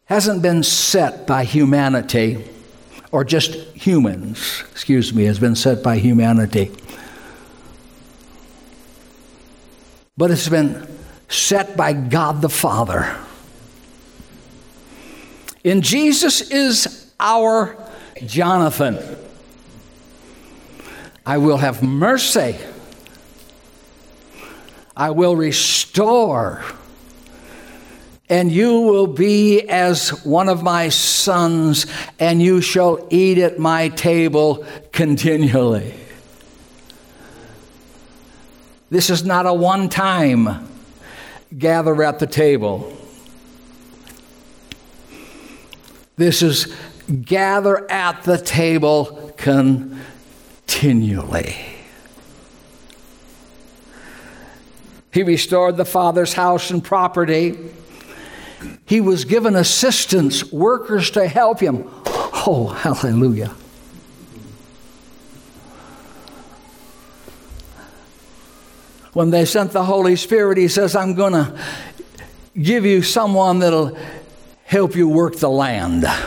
hasn't 0.05 0.41
been 0.41 0.63
set 0.63 1.25
by 1.25 1.43
humanity 1.43 2.45
or 3.11 3.23
just 3.23 3.53
humans, 3.75 4.63
excuse 4.71 5.13
me, 5.13 5.25
has 5.25 5.39
been 5.39 5.55
set 5.55 5.83
by 5.83 5.97
humanity. 5.97 6.71
But 10.17 10.31
it's 10.31 10.49
been 10.49 10.87
set 11.27 11.75
by 11.75 11.93
God 11.93 12.41
the 12.41 12.49
Father. 12.49 13.17
And 15.63 15.83
Jesus 15.83 16.49
is 16.51 17.11
our 17.19 17.77
Jonathan. 18.25 18.99
I 21.25 21.37
will 21.37 21.57
have 21.57 21.83
mercy. 21.83 22.57
I 24.95 25.11
will 25.11 25.35
restore 25.35 26.63
and 28.31 28.49
you 28.49 28.79
will 28.79 29.07
be 29.07 29.67
as 29.67 30.23
one 30.23 30.47
of 30.47 30.63
my 30.63 30.87
sons, 30.87 31.85
and 32.17 32.41
you 32.41 32.61
shall 32.61 33.05
eat 33.09 33.37
at 33.37 33.59
my 33.59 33.89
table 33.89 34.65
continually. 34.93 35.93
This 38.89 39.09
is 39.09 39.25
not 39.25 39.45
a 39.45 39.53
one 39.53 39.89
time 39.89 40.69
gather 41.57 42.01
at 42.03 42.19
the 42.19 42.27
table. 42.27 42.95
This 46.15 46.41
is 46.41 46.73
gather 47.25 47.91
at 47.91 48.23
the 48.23 48.37
table 48.37 49.33
continually. 49.35 51.57
He 55.11 55.23
restored 55.23 55.75
the 55.75 55.83
father's 55.83 56.31
house 56.31 56.71
and 56.71 56.81
property. 56.81 57.57
He 58.85 59.01
was 59.01 59.25
given 59.25 59.55
assistants, 59.55 60.51
workers 60.51 61.11
to 61.11 61.27
help 61.27 61.59
him. 61.59 61.89
Oh, 62.05 62.67
hallelujah. 62.67 63.55
When 69.13 69.29
they 69.29 69.45
sent 69.45 69.71
the 69.71 69.83
Holy 69.83 70.15
Spirit, 70.15 70.57
he 70.57 70.67
says, 70.69 70.95
I'm 70.95 71.15
going 71.15 71.33
to 71.33 71.53
give 72.59 72.85
you 72.85 73.01
someone 73.01 73.59
that'll 73.59 73.97
help 74.63 74.95
you 74.95 75.09
work 75.09 75.35
the 75.35 75.49
land. 75.49 76.05
I'm 76.05 76.17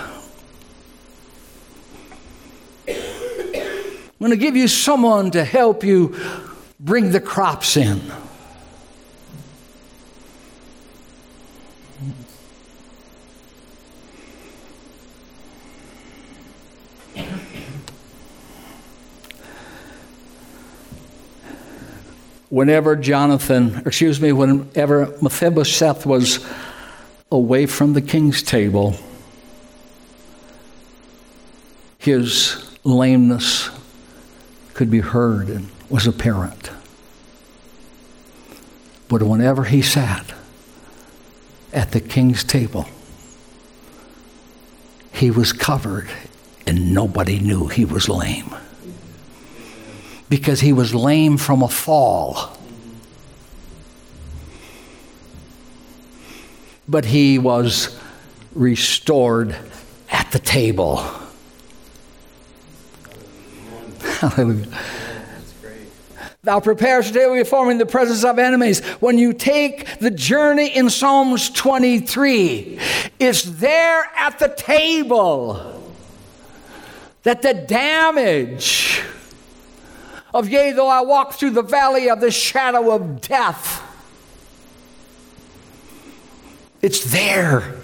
going 4.18 4.30
to 4.30 4.36
give 4.36 4.56
you 4.56 4.68
someone 4.68 5.30
to 5.32 5.44
help 5.44 5.82
you 5.82 6.16
bring 6.78 7.10
the 7.10 7.20
crops 7.20 7.76
in. 7.76 8.00
Whenever 22.48 22.96
Jonathan, 22.96 23.83
excuse 23.87 24.20
me, 24.20 24.33
whenever 24.33 25.16
Mephibosheth 25.20 26.07
was 26.07 26.44
away 27.30 27.66
from 27.66 27.92
the 27.92 28.02
king's 28.02 28.42
table, 28.42 28.96
his 31.98 32.78
lameness 32.85 33.70
could 34.74 34.90
be 34.90 35.00
heard 35.00 35.48
and 35.48 35.68
was 35.88 36.07
apparent. 36.07 36.70
But 39.09 39.22
whenever 39.22 39.64
he 39.64 39.83
sat 39.83 40.35
at 41.72 41.92
the 41.92 42.00
king's 42.00 42.44
table, 42.44 42.87
he 45.12 45.30
was 45.30 45.52
covered 45.52 46.09
and 46.66 46.92
nobody 46.92 47.38
knew 47.38 47.68
he 47.68 47.85
was 47.85 48.09
lame 48.09 48.54
because 50.36 50.58
he 50.58 50.72
was 50.72 50.92
lame 50.92 51.36
from 51.36 51.62
a 51.62 51.68
fall. 51.68 52.58
But 56.88 57.04
he 57.04 57.38
was 57.38 57.96
restored 58.52 59.54
at 60.10 60.32
the 60.32 60.40
table. 60.40 60.96
Hallelujah. 64.00 64.66
That's 64.66 65.52
great. 65.62 65.86
Thou 66.42 66.58
preparest 66.58 67.14
daily 67.14 67.44
before 67.44 67.66
me 67.66 67.70
in 67.70 67.78
the 67.78 67.86
presence 67.86 68.24
of 68.24 68.40
enemies. 68.40 68.84
When 68.98 69.18
you 69.18 69.34
take 69.34 70.00
the 70.00 70.10
journey 70.10 70.66
in 70.66 70.90
Psalms 70.90 71.48
23, 71.50 72.80
it's 73.20 73.44
there 73.44 74.10
at 74.16 74.40
the 74.40 74.48
table 74.48 75.80
that 77.22 77.42
the 77.42 77.54
damage 77.54 78.93
of 80.34 80.48
yea, 80.48 80.72
though 80.72 80.88
I 80.88 81.00
walk 81.00 81.34
through 81.34 81.50
the 81.50 81.62
valley 81.62 82.10
of 82.10 82.20
the 82.20 82.32
shadow 82.32 82.90
of 82.90 83.20
death. 83.20 83.80
It's 86.82 87.12
there 87.12 87.76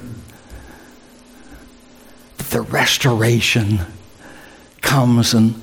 that 2.36 2.46
the 2.48 2.60
restoration 2.60 3.80
comes 4.82 5.32
and 5.32 5.62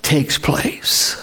takes 0.00 0.38
place. 0.38 1.22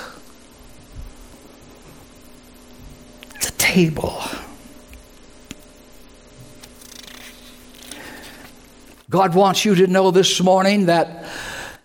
The 3.41 3.51
table. 3.57 4.21
God 9.09 9.33
wants 9.33 9.65
you 9.65 9.73
to 9.73 9.87
know 9.87 10.11
this 10.11 10.39
morning 10.39 10.85
that 10.85 11.25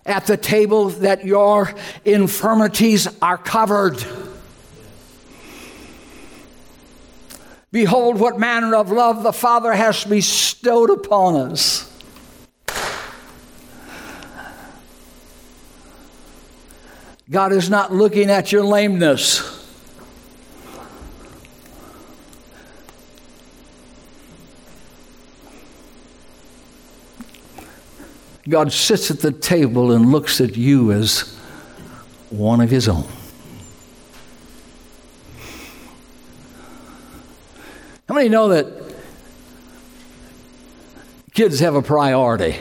at 0.05 0.27
the 0.27 0.37
table 0.37 0.89
that 0.89 1.25
your 1.25 1.73
infirmities 2.05 3.09
are 3.21 3.39
covered. 3.39 4.05
Behold, 7.71 8.21
what 8.21 8.39
manner 8.39 8.75
of 8.77 8.91
love 8.91 9.23
the 9.23 9.33
Father 9.33 9.73
has 9.73 10.05
bestowed 10.05 10.91
upon 10.91 11.53
us. 11.53 11.89
God 17.31 17.53
is 17.53 17.71
not 17.71 17.93
looking 17.93 18.29
at 18.29 18.53
your 18.53 18.63
lameness. 18.63 19.62
God 28.49 28.73
sits 28.73 29.11
at 29.11 29.21
the 29.21 29.31
table 29.31 29.93
and 29.93 30.11
looks 30.11 30.41
at 30.41 30.57
you 30.57 30.91
as 30.91 31.39
one 32.31 32.61
of 32.61 32.71
his 32.71 32.89
own. 32.89 33.07
How 38.09 38.15
many 38.15 38.29
know 38.29 38.49
that 38.49 38.67
kids 41.33 41.61
have 41.61 41.75
a 41.75 41.83
priority? 41.83 42.59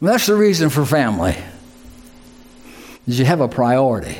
that's 0.00 0.26
the 0.26 0.34
reason 0.34 0.70
for 0.70 0.84
family. 0.86 1.36
Is 3.06 3.18
you 3.18 3.24
have 3.24 3.40
a 3.40 3.48
priority. 3.48 4.18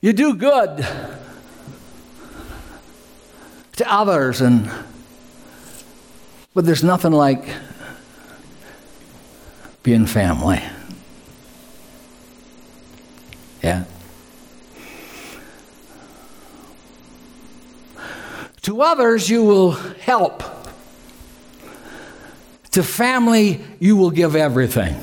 You 0.00 0.12
do 0.12 0.34
good 0.34 0.84
to 3.78 3.92
others 3.92 4.40
and 4.40 4.68
but 6.52 6.64
there's 6.64 6.82
nothing 6.82 7.12
like 7.12 7.44
being 9.84 10.06
family. 10.06 10.60
Yeah. 13.62 13.84
To 18.62 18.82
others, 18.82 19.30
you 19.30 19.44
will 19.44 19.70
help. 19.70 20.42
To 22.72 22.82
family, 22.82 23.62
you 23.78 23.96
will 23.96 24.10
give 24.10 24.34
everything. 24.34 24.96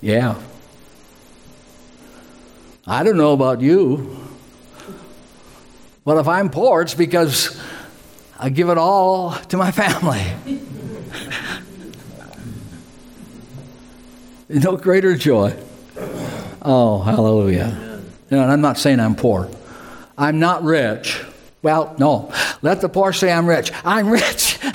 Yeah. 0.00 0.40
I 2.86 3.02
don't 3.02 3.18
know 3.18 3.34
about 3.34 3.60
you. 3.60 4.25
But 6.06 6.16
if 6.18 6.28
I'm 6.28 6.48
poor, 6.50 6.82
it's 6.82 6.94
because 6.94 7.60
I 8.38 8.48
give 8.48 8.68
it 8.68 8.78
all 8.78 9.32
to 9.32 9.56
my 9.56 9.72
family. 9.72 10.22
no 14.48 14.76
greater 14.76 15.16
joy. 15.16 15.56
Oh, 16.62 17.00
hallelujah. 17.00 18.00
You 18.30 18.36
know, 18.36 18.44
and 18.44 18.52
I'm 18.52 18.60
not 18.60 18.78
saying 18.78 19.00
I'm 19.00 19.16
poor. 19.16 19.50
I'm 20.16 20.38
not 20.38 20.62
rich. 20.62 21.24
Well, 21.62 21.96
no. 21.98 22.32
Let 22.62 22.80
the 22.80 22.88
poor 22.88 23.12
say 23.12 23.32
I'm 23.32 23.48
rich. 23.48 23.72
I'm 23.84 24.08
rich. 24.08 24.60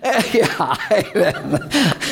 yeah, 0.34 0.76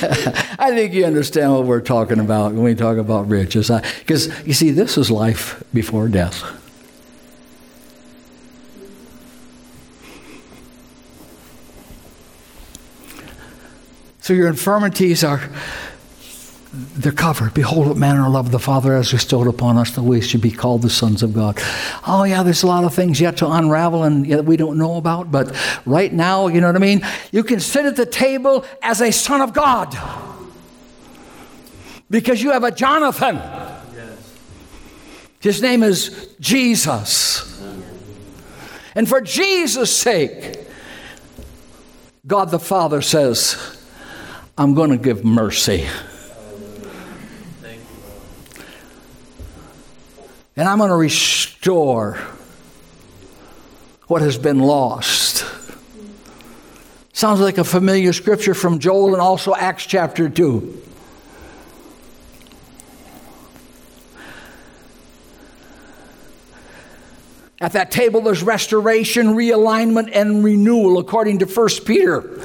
I 0.59 0.71
think 0.71 0.93
you 0.93 1.05
understand 1.05 1.53
what 1.53 1.65
we're 1.65 1.81
talking 1.81 2.21
about 2.21 2.53
when 2.53 2.63
we 2.63 2.75
talk 2.75 2.99
about 2.99 3.29
riches. 3.29 3.71
Because 3.71 4.29
you 4.47 4.53
see, 4.53 4.71
this 4.71 4.97
is 4.97 5.11
life 5.11 5.63
before 5.73 6.09
death. 6.09 6.45
So 14.21 14.35
your 14.35 14.49
infirmities 14.49 15.25
are 15.25 15.41
they're 16.79 17.12
covered. 17.12 17.55
Behold, 17.55 17.88
what 17.88 17.97
manner 17.97 18.25
of 18.25 18.33
love 18.33 18.51
the 18.53 18.59
Father 18.59 18.95
has 18.95 19.11
bestowed 19.11 19.47
upon 19.49 19.77
us 19.77 19.91
that 19.93 20.03
we 20.03 20.21
should 20.21 20.41
be 20.41 20.51
called 20.51 20.83
the 20.83 20.91
sons 20.91 21.23
of 21.23 21.35
God. 21.35 21.59
Oh, 22.07 22.25
yeah, 22.25 22.43
there's 22.43 22.62
a 22.62 22.67
lot 22.67 22.85
of 22.85 22.95
things 22.95 23.21
yet 23.21 23.37
to 23.38 23.51
unravel 23.51 24.05
and 24.05 24.27
that 24.27 24.45
we 24.45 24.57
don't 24.57 24.79
know 24.79 24.97
about, 24.97 25.33
but 25.33 25.55
right 25.85 26.12
now, 26.12 26.47
you 26.47 26.61
know 26.61 26.69
what 26.69 26.77
I 26.77 26.81
mean? 26.81 27.03
You 27.33 27.43
can 27.43 27.59
sit 27.61 27.85
at 27.85 27.97
the 27.97 28.07
table 28.07 28.64
as 28.83 29.01
a 29.01 29.11
son 29.11 29.41
of 29.41 29.53
God 29.53 29.97
because 32.11 32.43
you 32.43 32.53
have 32.53 32.64
a 32.64 32.71
Jonathan. 32.71 33.37
Yes. 33.37 34.38
His 35.41 35.62
name 35.62 35.83
is 35.83 36.35
Jesus. 36.38 37.61
And 38.95 39.09
for 39.09 39.21
Jesus' 39.21 39.95
sake, 39.97 40.59
God 42.27 42.51
the 42.51 42.59
Father 42.59 43.03
says, 43.03 43.79
I'm 44.57 44.75
going 44.75 44.91
to 44.91 44.97
give 44.97 45.25
mercy. 45.25 45.87
And 50.59 50.66
I'm 50.66 50.79
going 50.79 50.90
to 50.90 50.97
restore 50.97 52.18
what 54.09 54.23
has 54.23 54.37
been 54.37 54.59
lost. 54.59 55.44
Sounds 57.12 57.38
like 57.38 57.59
a 57.59 57.64
familiar 57.64 58.12
scripture 58.12 58.55
from 58.55 58.81
Joel 58.81 59.12
and 59.12 59.23
also 59.23 59.55
Acts 59.55 59.87
chapter 59.87 60.29
2. 60.29 60.83
At 67.61 67.75
that 67.75 67.92
table, 67.92 68.21
there's 68.21 68.42
restoration, 68.42 69.35
realignment, 69.35 70.11
and 70.12 70.42
renewal, 70.42 70.99
according 70.99 71.38
to 71.38 71.47
1 71.47 71.68
Peter. 71.87 72.44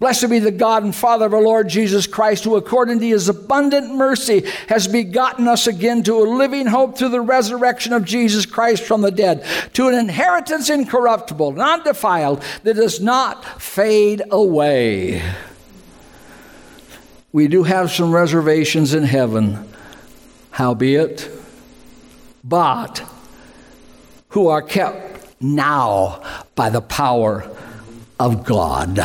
Blessed 0.00 0.30
be 0.30 0.38
the 0.38 0.50
God 0.50 0.82
and 0.82 0.94
Father 0.94 1.26
of 1.26 1.34
our 1.34 1.42
Lord 1.42 1.68
Jesus 1.68 2.06
Christ, 2.06 2.44
who 2.44 2.56
according 2.56 3.00
to 3.00 3.06
his 3.06 3.28
abundant 3.28 3.94
mercy 3.94 4.46
has 4.68 4.88
begotten 4.88 5.46
us 5.46 5.66
again 5.66 6.02
to 6.04 6.14
a 6.14 6.24
living 6.24 6.66
hope 6.66 6.96
through 6.96 7.10
the 7.10 7.20
resurrection 7.20 7.92
of 7.92 8.06
Jesus 8.06 8.46
Christ 8.46 8.82
from 8.82 9.02
the 9.02 9.10
dead, 9.10 9.44
to 9.74 9.88
an 9.88 9.94
inheritance 9.94 10.70
incorruptible, 10.70 11.52
not 11.52 11.84
defiled, 11.84 12.42
that 12.62 12.76
does 12.76 12.98
not 12.98 13.60
fade 13.60 14.22
away. 14.30 15.22
We 17.30 17.46
do 17.46 17.64
have 17.64 17.90
some 17.90 18.10
reservations 18.10 18.94
in 18.94 19.02
heaven, 19.02 19.68
howbeit, 20.52 21.30
but 22.42 23.02
who 24.30 24.48
are 24.48 24.62
kept 24.62 25.42
now 25.42 26.22
by 26.54 26.70
the 26.70 26.80
power 26.80 27.54
of 28.18 28.46
God. 28.46 28.98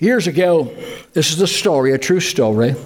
Years 0.00 0.28
ago, 0.28 0.72
this 1.12 1.32
is 1.32 1.40
a 1.40 1.46
story, 1.48 1.92
a 1.92 1.98
true 1.98 2.20
story. 2.20 2.76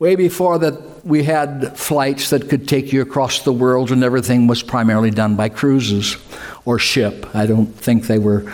Way 0.00 0.16
before 0.16 0.58
that, 0.58 1.06
we 1.06 1.22
had 1.22 1.78
flights 1.78 2.30
that 2.30 2.48
could 2.50 2.66
take 2.66 2.92
you 2.92 3.02
across 3.02 3.44
the 3.44 3.52
world, 3.52 3.92
and 3.92 4.02
everything 4.02 4.48
was 4.48 4.64
primarily 4.64 5.12
done 5.12 5.36
by 5.36 5.48
cruises 5.48 6.16
or 6.64 6.80
ship. 6.80 7.24
I 7.36 7.46
don't 7.46 7.66
think 7.66 8.08
they 8.08 8.18
were, 8.18 8.52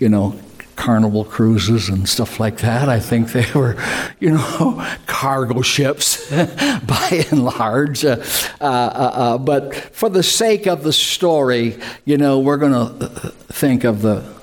you 0.00 0.08
know, 0.08 0.36
carnival 0.74 1.24
cruises 1.24 1.88
and 1.88 2.08
stuff 2.08 2.40
like 2.40 2.58
that. 2.58 2.88
I 2.88 2.98
think 2.98 3.30
they 3.30 3.46
were, 3.54 3.76
you 4.18 4.32
know, 4.32 4.84
cargo 5.06 5.62
ships 5.62 6.28
by 6.30 7.24
and 7.30 7.44
large. 7.44 8.04
Uh, 8.04 8.16
uh, 8.60 8.64
uh, 8.64 9.38
but 9.38 9.76
for 9.94 10.08
the 10.08 10.24
sake 10.24 10.66
of 10.66 10.82
the 10.82 10.92
story, 10.92 11.78
you 12.04 12.18
know, 12.18 12.40
we're 12.40 12.56
going 12.56 12.72
to 12.72 13.08
think 13.52 13.84
of 13.84 14.02
the 14.02 14.41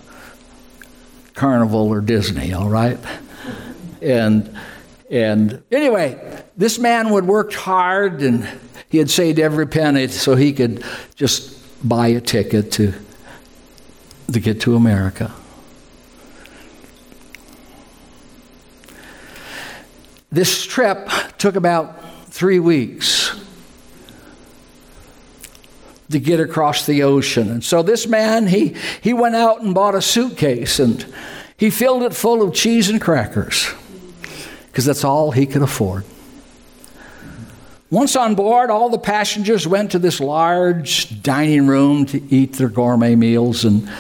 Carnival 1.40 1.88
or 1.88 2.02
Disney, 2.02 2.52
all 2.52 2.68
right? 2.68 3.00
And 4.02 4.58
and 5.10 5.64
anyway, 5.72 6.44
this 6.58 6.78
man 6.78 7.12
would 7.12 7.26
work 7.26 7.54
hard 7.54 8.22
and 8.22 8.46
he 8.90 8.98
had 8.98 9.10
saved 9.10 9.40
every 9.40 9.66
penny 9.66 10.10
so 10.10 10.36
he 10.36 10.52
could 10.52 10.84
just 11.16 11.58
buy 11.88 12.08
a 12.08 12.20
ticket 12.20 12.74
to 12.74 12.94
to 14.34 14.40
get 14.42 14.60
to 14.62 14.76
America. 14.76 15.32
This 20.32 20.66
trip 20.66 21.10
took 21.38 21.56
about 21.56 22.04
three 22.26 22.60
weeks 22.60 23.29
to 26.10 26.20
get 26.20 26.40
across 26.40 26.86
the 26.86 27.04
ocean. 27.04 27.50
And 27.50 27.64
so 27.64 27.84
this 27.84 28.08
man, 28.08 28.48
he, 28.48 28.76
he 29.02 29.14
went 29.14 29.36
out 29.36 29.62
and 29.62 29.74
bought 29.74 29.96
a 29.96 30.02
suitcase 30.02 30.80
and 30.80 31.06
he 31.58 31.70
filled 31.70 32.04
it 32.04 32.14
full 32.14 32.42
of 32.42 32.54
cheese 32.54 32.90
and 32.90 33.02
crackers 33.02 33.68
because 34.68 34.86
that's 34.86 35.04
all 35.04 35.32
he 35.32 35.46
could 35.46 35.62
afford. 35.62 36.06
Once 37.92 38.16
on 38.16 38.36
board, 38.36 38.70
all 38.70 38.90
the 38.90 39.00
passengers 39.00 39.68
went 39.68 39.92
to 39.92 40.00
this 40.00 40.20
large 40.20 41.22
dining 41.24 41.66
room 41.66 42.06
to 42.06 42.22
eat 42.34 42.54
their 42.54 42.70
gourmet 42.70 43.16
meals, 43.16 43.66
and 43.66 43.92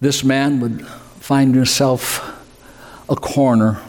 this 0.00 0.22
man 0.22 0.60
would 0.60 0.86
find 0.86 1.56
himself 1.56 2.22
a 3.10 3.16
corner. 3.16 3.82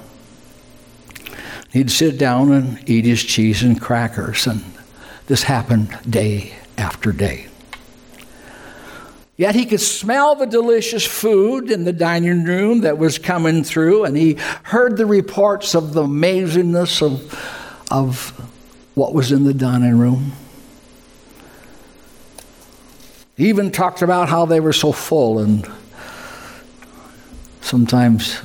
He'd 1.71 1.91
sit 1.91 2.17
down 2.17 2.51
and 2.51 2.89
eat 2.89 3.05
his 3.05 3.23
cheese 3.23 3.61
and 3.61 3.79
crackers, 3.79 4.47
and 4.47 4.63
this 5.27 5.43
happened 5.43 5.95
day 6.09 6.55
after 6.77 7.11
day. 7.11 7.47
Yet 9.37 9.53
he 9.53 9.65
could 9.65 9.81
smell 9.81 10.35
the 10.35 10.45
delicious 10.45 11.05
food 11.05 11.69
in 11.69 11.83
the 11.83 11.91
dining 11.91 12.45
room 12.45 12.81
that 12.81 12.97
was 12.97 13.17
coming 13.17 13.63
through, 13.65 14.05
and 14.05 14.15
he 14.15 14.37
heard 14.63 14.95
the 14.95 15.05
reports 15.05 15.75
of 15.75 15.93
the 15.93 16.03
amazingness 16.03 17.01
of, 17.01 17.33
of 17.91 18.29
what 18.95 19.13
was 19.13 19.33
in 19.33 19.43
the 19.43 19.53
dining 19.53 19.97
room. 19.97 20.31
He 23.35 23.49
even 23.49 23.71
talked 23.71 24.01
about 24.01 24.29
how 24.29 24.45
they 24.45 24.61
were 24.61 24.71
so 24.71 24.93
full, 24.93 25.39
and 25.39 25.69
sometimes 27.59 28.41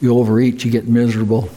you 0.00 0.16
overeat, 0.18 0.64
you 0.64 0.70
get 0.70 0.88
miserable. 0.88 1.50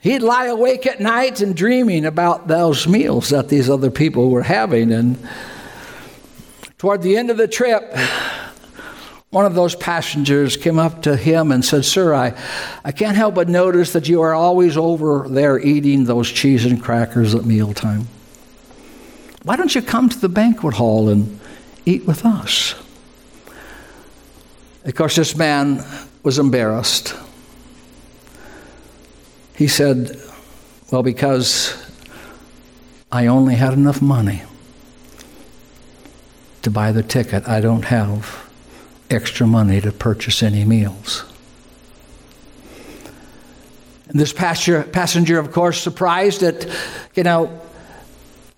He'd 0.00 0.22
lie 0.22 0.46
awake 0.46 0.86
at 0.86 0.98
night 0.98 1.42
and 1.42 1.54
dreaming 1.54 2.06
about 2.06 2.48
those 2.48 2.88
meals 2.88 3.28
that 3.28 3.50
these 3.50 3.68
other 3.68 3.90
people 3.90 4.30
were 4.30 4.42
having. 4.42 4.92
And 4.92 5.18
toward 6.78 7.02
the 7.02 7.18
end 7.18 7.30
of 7.30 7.36
the 7.36 7.46
trip, 7.46 7.94
one 9.28 9.44
of 9.44 9.54
those 9.54 9.74
passengers 9.74 10.56
came 10.56 10.78
up 10.78 11.02
to 11.02 11.16
him 11.16 11.52
and 11.52 11.62
said, 11.62 11.84
Sir, 11.84 12.14
I, 12.14 12.34
I 12.82 12.92
can't 12.92 13.16
help 13.16 13.34
but 13.34 13.50
notice 13.50 13.92
that 13.92 14.08
you 14.08 14.22
are 14.22 14.32
always 14.32 14.78
over 14.78 15.26
there 15.28 15.58
eating 15.58 16.04
those 16.04 16.32
cheese 16.32 16.64
and 16.64 16.82
crackers 16.82 17.34
at 17.34 17.44
mealtime. 17.44 18.08
Why 19.42 19.56
don't 19.56 19.74
you 19.74 19.82
come 19.82 20.08
to 20.08 20.18
the 20.18 20.30
banquet 20.30 20.74
hall 20.74 21.10
and 21.10 21.38
eat 21.84 22.06
with 22.06 22.24
us? 22.24 22.74
Of 24.86 24.94
course, 24.94 25.16
this 25.16 25.36
man 25.36 25.84
was 26.22 26.38
embarrassed. 26.38 27.14
He 29.60 29.68
said, 29.68 30.18
Well, 30.90 31.02
because 31.02 31.76
I 33.12 33.26
only 33.26 33.56
had 33.56 33.74
enough 33.74 34.00
money 34.00 34.40
to 36.62 36.70
buy 36.70 36.92
the 36.92 37.02
ticket, 37.02 37.46
I 37.46 37.60
don't 37.60 37.84
have 37.84 38.50
extra 39.10 39.46
money 39.46 39.82
to 39.82 39.92
purchase 39.92 40.42
any 40.42 40.64
meals. 40.64 41.30
And 44.08 44.18
this 44.18 44.32
passenger, 44.32 44.82
passenger, 44.82 45.38
of 45.38 45.52
course, 45.52 45.78
surprised 45.78 46.42
at, 46.42 46.66
you 47.14 47.22
know, 47.22 47.60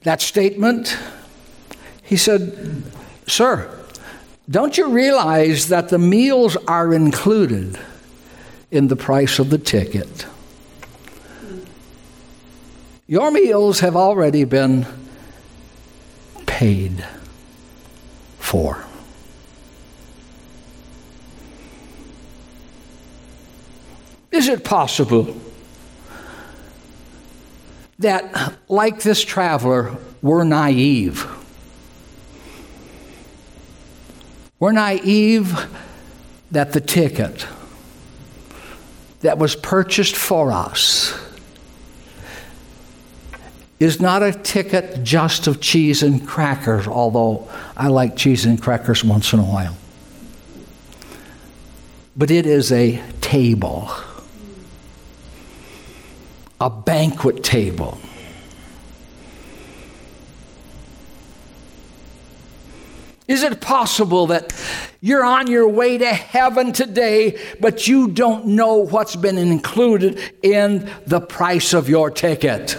that 0.04 0.20
statement. 0.20 0.96
He 2.04 2.16
said, 2.16 2.84
Sir, 3.26 3.76
don't 4.48 4.78
you 4.78 4.88
realize 4.88 5.66
that 5.66 5.88
the 5.88 5.98
meals 5.98 6.56
are 6.68 6.94
included 6.94 7.76
in 8.70 8.86
the 8.86 8.94
price 8.94 9.40
of 9.40 9.50
the 9.50 9.58
ticket? 9.58 10.26
Your 13.12 13.30
meals 13.30 13.80
have 13.80 13.94
already 13.94 14.44
been 14.44 14.86
paid 16.46 17.04
for. 18.38 18.86
Is 24.30 24.48
it 24.48 24.64
possible 24.64 25.36
that, 27.98 28.54
like 28.70 29.02
this 29.02 29.22
traveler, 29.22 29.94
we're 30.22 30.44
naive? 30.44 31.26
We're 34.58 34.72
naive 34.72 35.66
that 36.50 36.72
the 36.72 36.80
ticket 36.80 37.46
that 39.20 39.36
was 39.36 39.54
purchased 39.54 40.16
for 40.16 40.50
us 40.50 41.12
is 43.82 44.00
not 44.00 44.22
a 44.22 44.32
ticket 44.32 45.02
just 45.02 45.46
of 45.46 45.60
cheese 45.60 46.02
and 46.02 46.26
crackers, 46.26 46.86
although 46.86 47.48
I 47.76 47.88
like 47.88 48.16
cheese 48.16 48.44
and 48.44 48.60
crackers 48.60 49.02
once 49.04 49.32
in 49.32 49.40
a 49.40 49.44
while. 49.44 49.76
But 52.16 52.30
it 52.30 52.46
is 52.46 52.70
a 52.70 53.02
table 53.20 53.90
a 56.62 56.70
banquet 56.70 57.42
table. 57.42 57.98
Is 63.26 63.42
it 63.42 63.60
possible 63.60 64.28
that 64.28 64.52
you're 65.00 65.24
on 65.24 65.48
your 65.48 65.66
way 65.66 65.98
to 65.98 66.06
heaven 66.06 66.72
today, 66.72 67.40
but 67.58 67.88
you 67.88 68.06
don't 68.06 68.46
know 68.46 68.76
what's 68.76 69.16
been 69.16 69.38
included 69.38 70.20
in 70.40 70.88
the 71.04 71.20
price 71.20 71.72
of 71.72 71.88
your 71.88 72.10
ticket? 72.12 72.76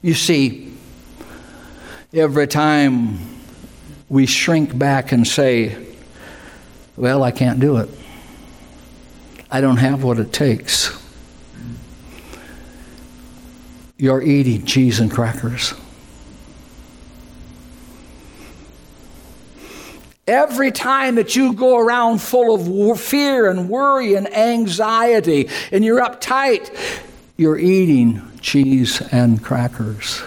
You 0.00 0.14
see, 0.14 0.72
every 2.12 2.46
time 2.46 3.18
we 4.08 4.26
shrink 4.26 4.76
back 4.76 5.10
and 5.10 5.26
say, 5.26 5.76
Well, 6.96 7.24
I 7.24 7.32
can't 7.32 7.58
do 7.58 7.78
it. 7.78 7.88
I 9.50 9.60
don't 9.60 9.78
have 9.78 10.04
what 10.04 10.18
it 10.18 10.32
takes. 10.32 10.96
You're 13.96 14.22
eating 14.22 14.64
cheese 14.64 15.00
and 15.00 15.10
crackers. 15.10 15.74
Every 20.28 20.70
time 20.70 21.16
that 21.16 21.34
you 21.34 21.54
go 21.54 21.78
around 21.78 22.18
full 22.18 22.90
of 22.90 23.00
fear 23.00 23.50
and 23.50 23.68
worry 23.68 24.14
and 24.14 24.32
anxiety 24.32 25.48
and 25.72 25.82
you're 25.82 26.00
uptight, 26.00 26.70
you're 27.36 27.58
eating 27.58 28.27
cheese 28.40 29.00
and 29.12 29.42
crackers. 29.42 30.22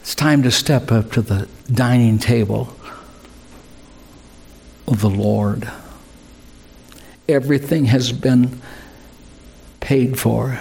It's 0.00 0.14
time 0.14 0.42
to 0.42 0.50
step 0.50 0.92
up 0.92 1.12
to 1.12 1.22
the 1.22 1.48
dining 1.72 2.18
table 2.18 2.76
of 4.86 5.00
the 5.00 5.10
Lord. 5.10 5.70
Everything 7.28 7.86
has 7.86 8.12
been 8.12 8.60
paid 9.80 10.18
for. 10.18 10.60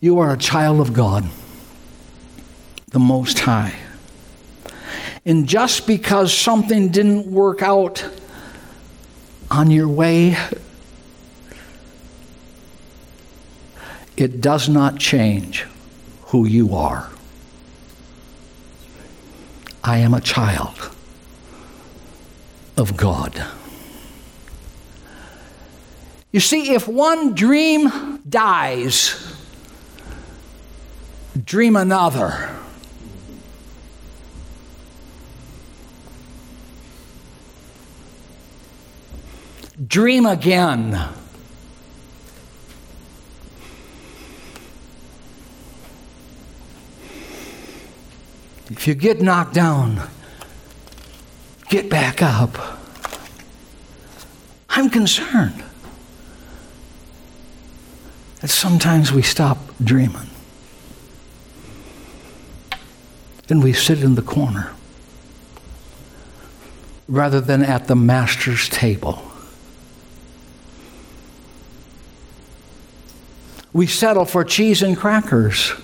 You 0.00 0.18
are 0.18 0.32
a 0.32 0.36
child 0.36 0.80
of 0.80 0.92
God, 0.92 1.24
the 2.96 3.00
Most 3.00 3.40
High. 3.40 3.74
And 5.26 5.46
just 5.46 5.86
because 5.86 6.32
something 6.32 6.88
didn't 6.88 7.26
work 7.26 7.60
out 7.60 8.02
on 9.50 9.70
your 9.70 9.86
way 9.86 10.34
it 14.16 14.40
does 14.40 14.70
not 14.70 14.98
change 14.98 15.66
who 16.28 16.46
you 16.46 16.74
are. 16.74 17.10
I 19.84 19.98
am 19.98 20.14
a 20.14 20.20
child 20.22 20.90
of 22.78 22.96
God. 22.96 23.44
You 26.32 26.40
see, 26.40 26.72
if 26.72 26.88
one 26.88 27.34
dream 27.34 28.22
dies, 28.26 29.36
dream 31.44 31.76
another. 31.76 32.56
Dream 39.86 40.26
again. 40.26 40.98
If 48.68 48.88
you 48.88 48.94
get 48.94 49.20
knocked 49.20 49.54
down, 49.54 50.08
get 51.68 51.88
back 51.88 52.22
up. 52.22 52.58
I'm 54.70 54.90
concerned 54.90 55.62
that 58.40 58.48
sometimes 58.48 59.12
we 59.12 59.22
stop 59.22 59.58
dreaming 59.82 60.30
and 63.48 63.62
we 63.62 63.72
sit 63.72 64.02
in 64.02 64.16
the 64.16 64.22
corner 64.22 64.72
rather 67.08 67.40
than 67.40 67.62
at 67.62 67.86
the 67.86 67.96
master's 67.96 68.68
table. 68.68 69.25
We 73.76 73.86
settle 73.86 74.24
for 74.24 74.42
cheese 74.42 74.82
and 74.82 74.96
crackers 74.96 75.74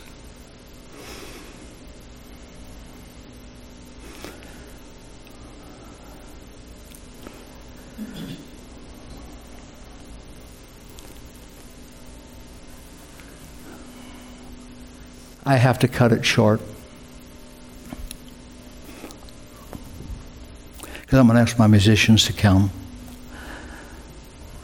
I 15.45 15.57
have 15.57 15.79
to 15.81 15.89
cut 15.89 16.13
it 16.13 16.25
short. 16.25 16.63
Because 21.03 21.19
I'm 21.19 21.27
going 21.27 21.37
to 21.37 21.43
ask 21.43 21.59
my 21.59 21.67
musicians 21.67 22.25
to 22.25 22.33
come. 22.33 22.71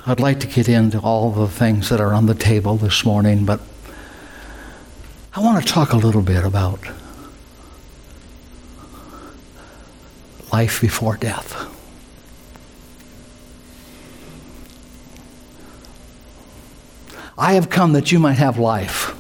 I'd 0.09 0.21
like 0.21 0.41
to 0.41 0.47
get 0.47 0.71
into 0.71 0.99
all 1.01 1.31
the 1.31 1.47
things 1.47 1.91
that 1.91 2.01
are 2.01 2.15
on 2.15 2.25
the 2.25 2.35
table 2.35 2.79
this 2.79 3.05
morning, 3.05 3.45
but 3.45 3.61
I 5.35 5.41
want 5.41 5.63
to 5.63 5.71
talk 5.71 5.93
a 5.93 5.99
little 5.99 6.23
bit 6.23 6.45
about 6.47 6.81
life 10.51 10.81
before 10.81 11.19
death. 11.19 11.55
I 17.37 17.53
have 17.53 17.69
come 17.69 17.93
that 17.93 18.11
you 18.11 18.19
might 18.19 18.39
have 18.39 18.59
life 18.59 19.15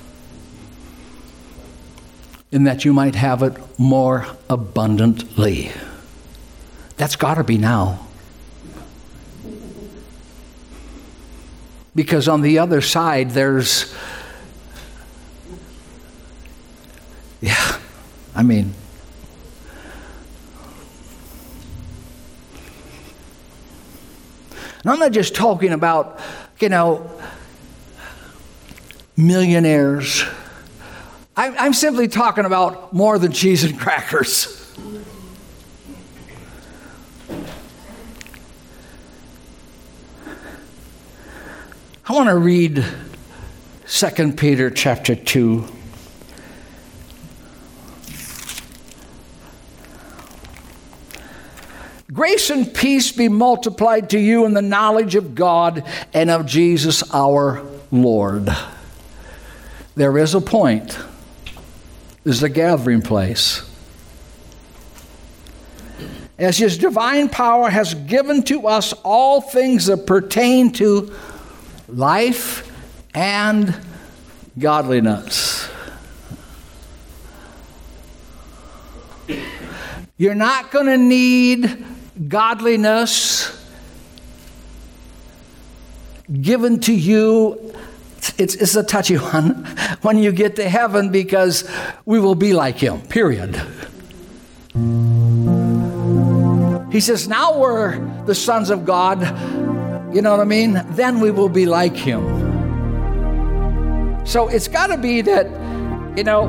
and 2.50 2.66
that 2.66 2.86
you 2.86 2.94
might 2.94 3.14
have 3.14 3.42
it 3.42 3.52
more 3.78 4.26
abundantly. 4.48 5.70
That's 6.96 7.14
got 7.14 7.34
to 7.34 7.44
be 7.44 7.58
now. 7.58 8.07
Because 11.98 12.28
on 12.28 12.42
the 12.42 12.60
other 12.60 12.80
side, 12.80 13.30
there's, 13.30 13.92
yeah, 17.40 17.76
I 18.36 18.44
mean, 18.44 18.72
and 24.52 24.92
I'm 24.92 25.00
not 25.00 25.10
just 25.10 25.34
talking 25.34 25.72
about, 25.72 26.20
you 26.60 26.68
know, 26.68 27.10
millionaires 29.16 30.22
I'm, 31.36 31.56
I'm 31.58 31.72
simply 31.72 32.06
talking 32.06 32.44
about 32.44 32.92
more 32.92 33.18
than 33.18 33.32
cheese 33.32 33.64
and 33.64 33.76
crackers. 33.76 34.54
I 42.10 42.14
want 42.14 42.30
to 42.30 42.38
read 42.38 42.82
2 43.86 44.32
Peter 44.32 44.70
chapter 44.70 45.14
2. 45.14 45.62
Grace 52.10 52.48
and 52.48 52.72
peace 52.72 53.12
be 53.12 53.28
multiplied 53.28 54.08
to 54.08 54.18
you 54.18 54.46
in 54.46 54.54
the 54.54 54.62
knowledge 54.62 55.16
of 55.16 55.34
God 55.34 55.84
and 56.14 56.30
of 56.30 56.46
Jesus 56.46 57.04
our 57.12 57.62
Lord. 57.92 58.48
There 59.94 60.16
is 60.16 60.34
a 60.34 60.40
point, 60.40 60.98
there's 62.24 62.42
a 62.42 62.48
gathering 62.48 63.02
place. 63.02 63.70
As 66.38 66.56
his 66.56 66.78
divine 66.78 67.28
power 67.28 67.68
has 67.68 67.92
given 67.92 68.44
to 68.44 68.66
us 68.66 68.94
all 69.04 69.42
things 69.42 69.86
that 69.86 70.06
pertain 70.06 70.72
to 70.74 71.12
life 71.88 72.70
and 73.14 73.74
godliness. 74.58 75.68
You're 80.16 80.34
not 80.34 80.70
going 80.70 80.86
to 80.86 80.98
need 80.98 81.84
godliness 82.28 83.54
given 86.40 86.80
to 86.80 86.92
you. 86.92 87.74
It's, 88.36 88.54
it's 88.56 88.74
a 88.74 88.82
touchy 88.82 89.14
one 89.16 89.64
when 90.02 90.18
you 90.18 90.32
get 90.32 90.56
to 90.56 90.68
heaven 90.68 91.10
because 91.10 91.68
we 92.04 92.20
will 92.20 92.34
be 92.34 92.52
like 92.52 92.76
him, 92.76 93.00
period. 93.02 93.54
He 96.90 97.00
says, 97.00 97.28
Now 97.28 97.58
we're 97.58 98.24
the 98.24 98.34
sons 98.34 98.70
of 98.70 98.84
God. 98.84 99.22
You 100.12 100.22
know 100.22 100.30
what 100.30 100.40
I 100.40 100.44
mean? 100.44 100.82
Then 100.90 101.20
we 101.20 101.30
will 101.30 101.50
be 101.50 101.66
like 101.66 101.94
him. 101.94 102.24
So 104.24 104.48
it's 104.48 104.68
got 104.68 104.86
to 104.88 104.96
be 104.96 105.20
that, 105.22 105.46
you 106.16 106.24
know, 106.24 106.48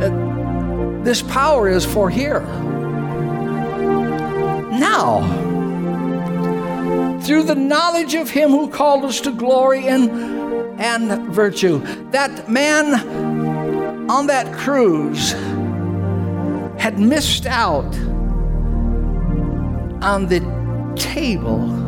uh, 0.00 1.02
this 1.04 1.22
power 1.22 1.68
is 1.68 1.84
for 1.84 2.10
here. 2.10 2.40
Now, 4.78 5.22
through 7.22 7.44
the 7.44 7.54
knowledge 7.54 8.14
of 8.14 8.28
him 8.28 8.50
who 8.50 8.68
called 8.68 9.04
us 9.04 9.20
to 9.20 9.30
glory 9.30 9.86
and, 9.86 10.10
and 10.80 11.28
virtue, 11.32 11.78
that 12.10 12.48
man 12.50 14.10
on 14.10 14.26
that 14.26 14.52
cruise 14.52 15.32
had 16.78 16.98
missed 16.98 17.46
out 17.46 17.94
on 20.02 20.26
the 20.26 20.40
table 20.96 21.81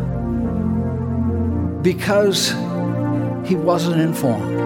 because 1.84 2.50
he 3.46 3.54
wasn't 3.54 4.00
informed. 4.00 4.58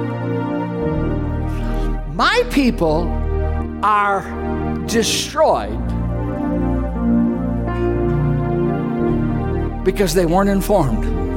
My 2.15 2.45
people 2.53 3.09
are 3.83 4.23
destroyed 4.87 5.85
because 9.85 10.15
they 10.15 10.27
weren't 10.27 10.49
informed. 10.49 11.28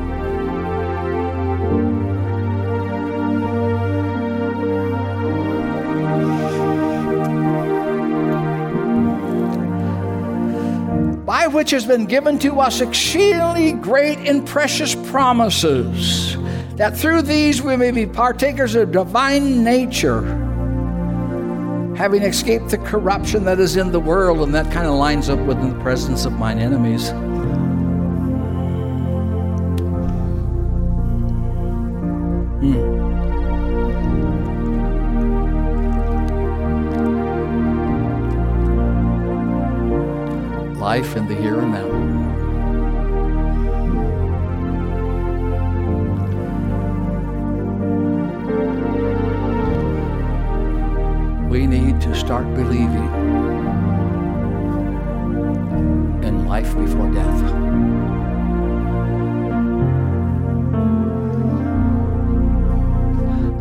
By 11.51 11.55
which 11.55 11.71
has 11.71 11.85
been 11.85 12.05
given 12.05 12.39
to 12.39 12.61
us 12.61 12.79
exceedingly 12.79 13.73
great 13.73 14.19
and 14.19 14.47
precious 14.47 14.95
promises, 14.95 16.37
that 16.77 16.95
through 16.95 17.23
these 17.23 17.61
we 17.61 17.75
may 17.75 17.91
be 17.91 18.05
partakers 18.05 18.73
of 18.75 18.93
divine 18.93 19.61
nature, 19.61 20.21
having 21.97 22.23
escaped 22.23 22.69
the 22.69 22.77
corruption 22.77 23.43
that 23.43 23.59
is 23.59 23.75
in 23.75 23.91
the 23.91 23.99
world, 23.99 24.39
and 24.39 24.55
that 24.55 24.71
kind 24.71 24.87
of 24.87 24.93
lines 24.93 25.27
up 25.27 25.39
with 25.39 25.61
the 25.61 25.77
presence 25.81 26.23
of 26.23 26.31
mine 26.31 26.57
enemies. 26.57 27.11
Life 40.91 41.15
in 41.15 41.25
the 41.25 41.35
here 41.35 41.57
and 41.57 41.71
now. 41.71 41.87
We 51.47 51.65
need 51.65 52.01
to 52.01 52.13
start 52.13 52.45
believing 52.55 53.09
in 56.27 56.45
life 56.45 56.75
before 56.75 57.09
death. 57.13 57.41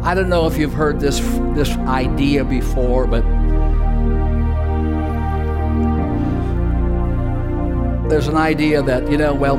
I 0.02 0.14
don't 0.16 0.28
know 0.28 0.48
if 0.48 0.58
you've 0.58 0.72
heard 0.72 0.98
this, 0.98 1.20
this 1.54 1.70
idea 1.86 2.44
before, 2.44 3.06
but 3.06 3.39
there's 8.10 8.26
an 8.26 8.36
idea 8.36 8.82
that, 8.82 9.08
you 9.08 9.16
know, 9.16 9.32
well, 9.32 9.56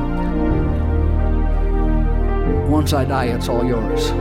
once 2.68 2.92
I 2.92 3.06
die, 3.06 3.24
it's 3.24 3.48
all 3.48 3.64
yours. 3.64 4.12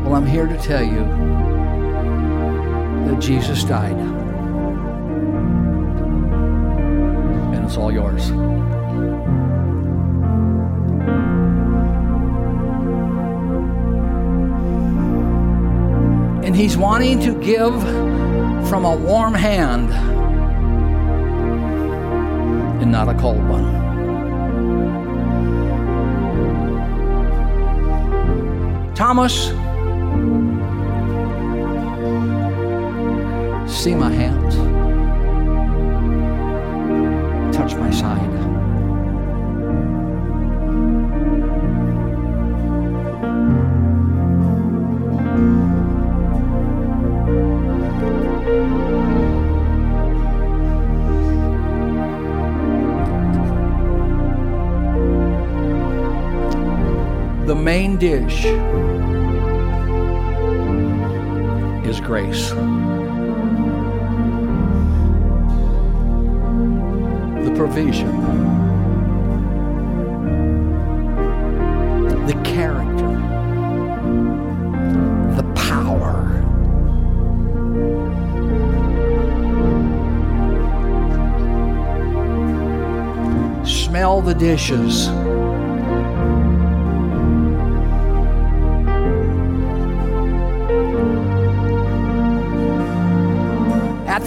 Well, 0.00 0.16
I'm 0.16 0.26
here 0.26 0.48
to 0.48 0.58
tell 0.58 0.82
you 0.82 1.04
that 3.06 3.20
Jesus 3.20 3.62
died, 3.62 3.96
and 7.54 7.64
it's 7.64 7.76
all 7.76 7.92
yours. 7.92 8.30
And 16.44 16.56
He's 16.56 16.76
wanting 16.76 17.20
to 17.20 17.40
give 17.40 17.72
from 18.70 18.84
a 18.84 18.94
warm 18.94 19.34
hand 19.34 19.90
and 22.80 22.92
not 22.92 23.08
a 23.08 23.14
cold 23.14 23.42
one. 23.48 23.64
Thomas, 28.94 29.48
see 33.66 33.96
my 33.96 34.12
hands, 34.12 34.39
main 57.70 57.96
dish 57.98 58.46
is 61.86 62.00
grace. 62.00 62.50
The 67.44 67.52
provision, 67.54 68.10
the 72.26 72.34
character, 72.42 73.12
the 75.36 75.44
power. 75.54 76.26
Smell 83.64 84.20
the 84.20 84.34
dishes. 84.34 85.08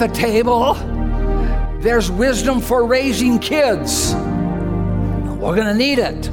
The 0.08 0.14
table. 0.14 0.74
There's 1.80 2.12
wisdom 2.12 2.60
for 2.60 2.86
raising 2.86 3.40
kids. 3.40 4.14
We're 4.14 5.56
going 5.56 5.68
to 5.68 5.74
need 5.74 5.98
it. 6.00 6.30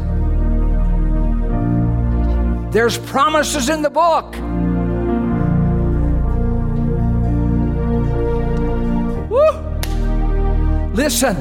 There's 2.73 2.99
promises 2.99 3.69
in 3.69 3.83
the 3.83 3.91
book. 3.91 4.35
Woo! 9.31 9.53
Listen. 10.95 11.37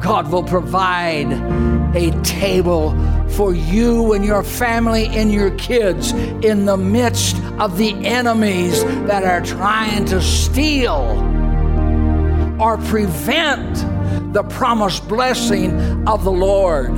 God 0.00 0.30
will 0.30 0.44
provide 0.44 1.32
a 1.96 2.12
table 2.22 2.92
for 3.38 3.54
you 3.54 4.14
and 4.14 4.24
your 4.24 4.42
family 4.42 5.06
and 5.06 5.32
your 5.32 5.52
kids 5.52 6.10
in 6.42 6.64
the 6.66 6.76
midst 6.76 7.36
of 7.60 7.78
the 7.78 7.92
enemies 8.04 8.82
that 9.06 9.22
are 9.22 9.40
trying 9.40 10.04
to 10.04 10.20
steal 10.20 11.04
or 12.60 12.76
prevent 12.78 13.76
the 14.34 14.42
promised 14.42 15.06
blessing 15.06 15.70
of 16.08 16.24
the 16.24 16.32
Lord. 16.32 16.90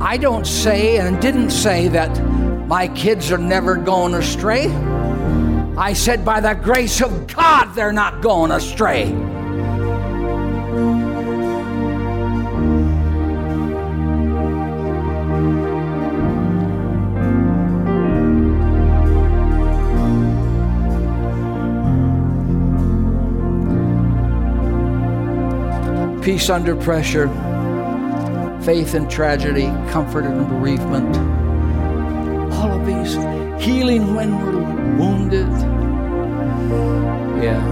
I 0.00 0.16
don't 0.16 0.46
say 0.46 0.98
and 0.98 1.20
didn't 1.20 1.50
say 1.50 1.88
that 1.88 2.24
my 2.68 2.86
kids 2.86 3.32
are 3.32 3.38
never 3.38 3.74
going 3.74 4.14
astray. 4.14 4.95
I 5.78 5.92
said, 5.92 6.24
by 6.24 6.40
the 6.40 6.54
grace 6.54 7.02
of 7.02 7.26
God, 7.26 7.74
they're 7.74 7.92
not 7.92 8.22
going 8.22 8.50
astray. 8.50 9.12
Peace 26.22 26.48
under 26.48 26.74
pressure, 26.74 27.28
faith 28.62 28.94
in 28.94 29.06
tragedy, 29.08 29.66
comfort 29.92 30.24
in 30.24 30.42
bereavement. 30.48 31.45
All 32.66 32.80
of 32.80 32.84
healing 33.62 34.12
when 34.16 34.36
we're 34.40 34.58
wounded. 34.98 35.46
Yeah. 37.40 37.62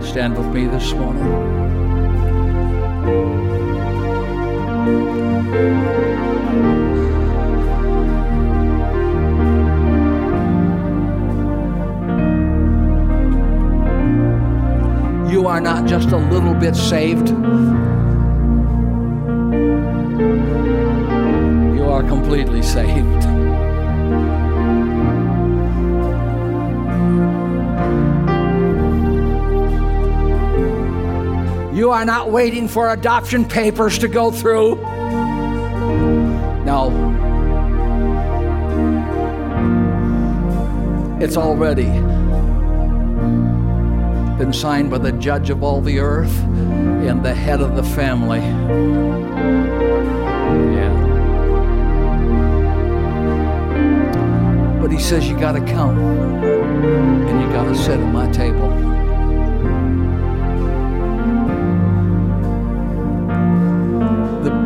Stand 0.00 0.38
with 0.38 0.46
me 0.54 0.66
this 0.68 0.94
morning. 0.94 1.22
You 15.30 15.46
are 15.46 15.60
not 15.60 15.86
just 15.86 16.08
a 16.08 16.16
little 16.16 16.54
bit 16.54 16.74
saved. 16.74 17.28
You 21.76 21.84
are 21.84 22.02
completely 22.02 22.62
saved. 22.62 23.31
You 31.82 31.90
are 31.90 32.04
not 32.04 32.30
waiting 32.30 32.68
for 32.68 32.92
adoption 32.92 33.44
papers 33.44 33.98
to 33.98 34.06
go 34.06 34.30
through. 34.30 34.76
No. 36.64 36.92
It's 41.20 41.36
already 41.36 41.90
been 44.38 44.52
signed 44.52 44.92
by 44.92 44.98
the 44.98 45.10
judge 45.10 45.50
of 45.50 45.64
all 45.64 45.80
the 45.80 45.98
earth 45.98 46.38
and 46.44 47.24
the 47.24 47.34
head 47.34 47.60
of 47.60 47.74
the 47.74 47.82
family. 47.82 48.38
Yeah. 50.76 50.94
But 54.80 54.92
he 54.92 55.00
says, 55.00 55.28
You 55.28 55.36
got 55.36 55.54
to 55.54 55.64
come 55.72 55.98
and 55.98 57.42
you 57.42 57.48
got 57.48 57.64
to 57.64 57.74
sit 57.74 57.98
at 57.98 58.12
my 58.12 58.30
table. 58.30 58.91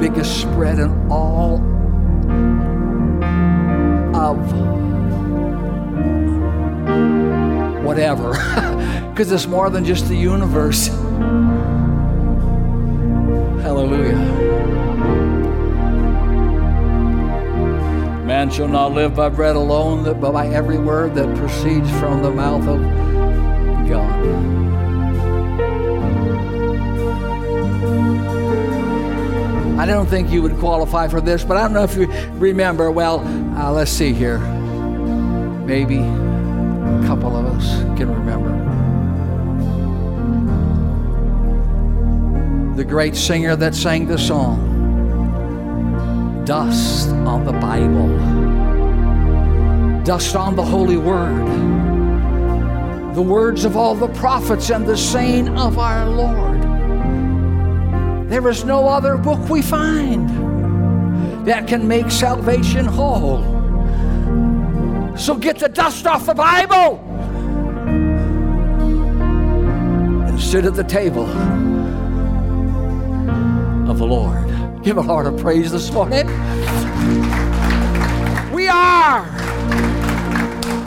Biggest 0.09 0.41
spread 0.41 0.79
in 0.79 1.11
all 1.11 1.57
of 4.15 4.39
whatever, 7.85 8.31
because 9.11 9.33
it's 9.33 9.49
more 9.49 9.69
than 9.69 9.85
just 9.85 10.07
the 10.07 10.15
universe. 10.15 10.87
Hallelujah. 13.65 14.15
Man 18.25 18.49
shall 18.51 18.69
not 18.69 18.93
live 18.93 19.17
by 19.17 19.29
bread 19.29 19.57
alone, 19.57 20.05
but 20.05 20.31
by 20.31 20.47
every 20.47 20.79
word 20.79 21.17
that 21.17 21.37
proceeds 21.37 21.91
from 21.99 22.23
the 22.23 22.31
mouth 22.31 22.69
of 22.69 23.06
I 29.87 29.91
don't 29.91 30.07
think 30.09 30.31
you 30.33 30.43
would 30.43 30.59
qualify 30.59 31.07
for 31.07 31.21
this, 31.21 31.45
but 31.45 31.57
I 31.57 31.63
don't 31.63 31.73
know 31.73 31.85
if 31.85 31.95
you 31.97 32.09
remember. 32.39 32.91
Well, 32.91 33.21
uh, 33.57 33.71
let's 33.71 33.93
see 33.93 34.13
here. 34.13 34.41
Maybe 35.65 35.99
a 35.99 37.03
couple 37.07 37.37
of 37.37 37.47
us 37.47 37.83
can 37.97 38.13
remember. 38.13 38.51
The 42.75 42.83
great 42.83 43.15
singer 43.15 43.55
that 43.55 43.77
sang 43.77 44.07
the 44.07 44.19
song, 44.19 44.75
Dust 46.45 47.11
on 47.11 47.45
the 47.45 47.53
Bible, 47.53 48.09
dust 50.03 50.35
on 50.35 50.57
the 50.57 50.65
Holy 50.65 50.97
Word, 50.97 51.47
the 53.15 53.23
words 53.23 53.65
of 53.65 53.77
all 53.77 53.95
the 53.95 54.09
prophets 54.09 54.69
and 54.71 54.85
the 54.85 54.97
saying 54.97 55.57
of 55.57 55.79
our 55.79 56.09
Lord. 56.09 56.46
There 58.29 58.49
is 58.49 58.65
no 58.65 58.89
other 58.89 59.17
book 59.17 59.49
we 59.49 59.63
find 59.63 60.29
that 61.47 61.69
can 61.69 61.87
make 61.87 62.11
salvation 62.11 62.85
whole. 62.85 63.41
So 65.17 65.37
get 65.37 65.61
the 65.61 65.69
dust 65.69 66.09
off 66.09 66.27
the 66.27 66.35
Bible 66.35 66.99
and 70.27 70.41
sit 70.41 70.65
at 70.65 70.75
the 70.75 70.83
table 70.83 71.27
of 73.89 73.99
the 73.99 74.07
Lord. 74.07 74.83
Give 74.83 74.99
a 74.99 75.03
heart 75.03 75.29
of 75.29 75.39
praise 75.39 75.71
this 75.71 75.93
morning. 75.93 76.27
We 78.53 78.67
are 78.67 79.25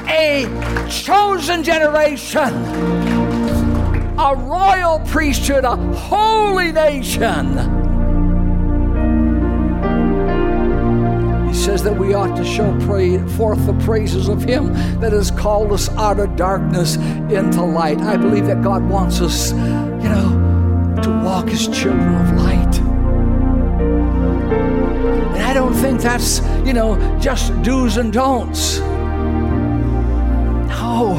a 0.09 0.45
chosen 0.89 1.63
generation 1.63 3.09
a 4.19 4.35
royal 4.35 4.99
priesthood, 4.99 5.63
a 5.63 5.77
holy 6.09 6.71
nation. 6.71 7.57
He 11.47 11.53
says 11.53 11.83
that 11.83 11.95
we 11.97 12.13
ought 12.13 12.35
to 12.35 12.43
show 12.43 12.77
pray, 12.81 13.19
forth 13.29 13.65
the 13.65 13.73
praises 13.85 14.27
of 14.27 14.43
Him 14.43 14.73
that 14.99 15.13
has 15.13 15.29
called 15.31 15.71
us 15.71 15.89
out 15.89 16.19
of 16.19 16.35
darkness 16.35 16.95
into 16.95 17.63
light. 17.63 17.99
I 17.99 18.17
believe 18.17 18.47
that 18.47 18.61
God 18.63 18.83
wants 18.89 19.21
us, 19.21 19.51
you 19.51 20.09
know, 20.09 20.97
to 21.03 21.09
walk 21.23 21.47
as 21.47 21.67
children 21.67 22.15
of 22.15 22.31
light. 22.37 22.79
And 25.35 25.43
I 25.43 25.53
don't 25.53 25.73
think 25.73 26.01
that's, 26.01 26.41
you 26.65 26.73
know, 26.73 26.97
just 27.19 27.53
do's 27.61 27.97
and 27.97 28.11
don'ts. 28.11 28.79
No. 30.69 31.15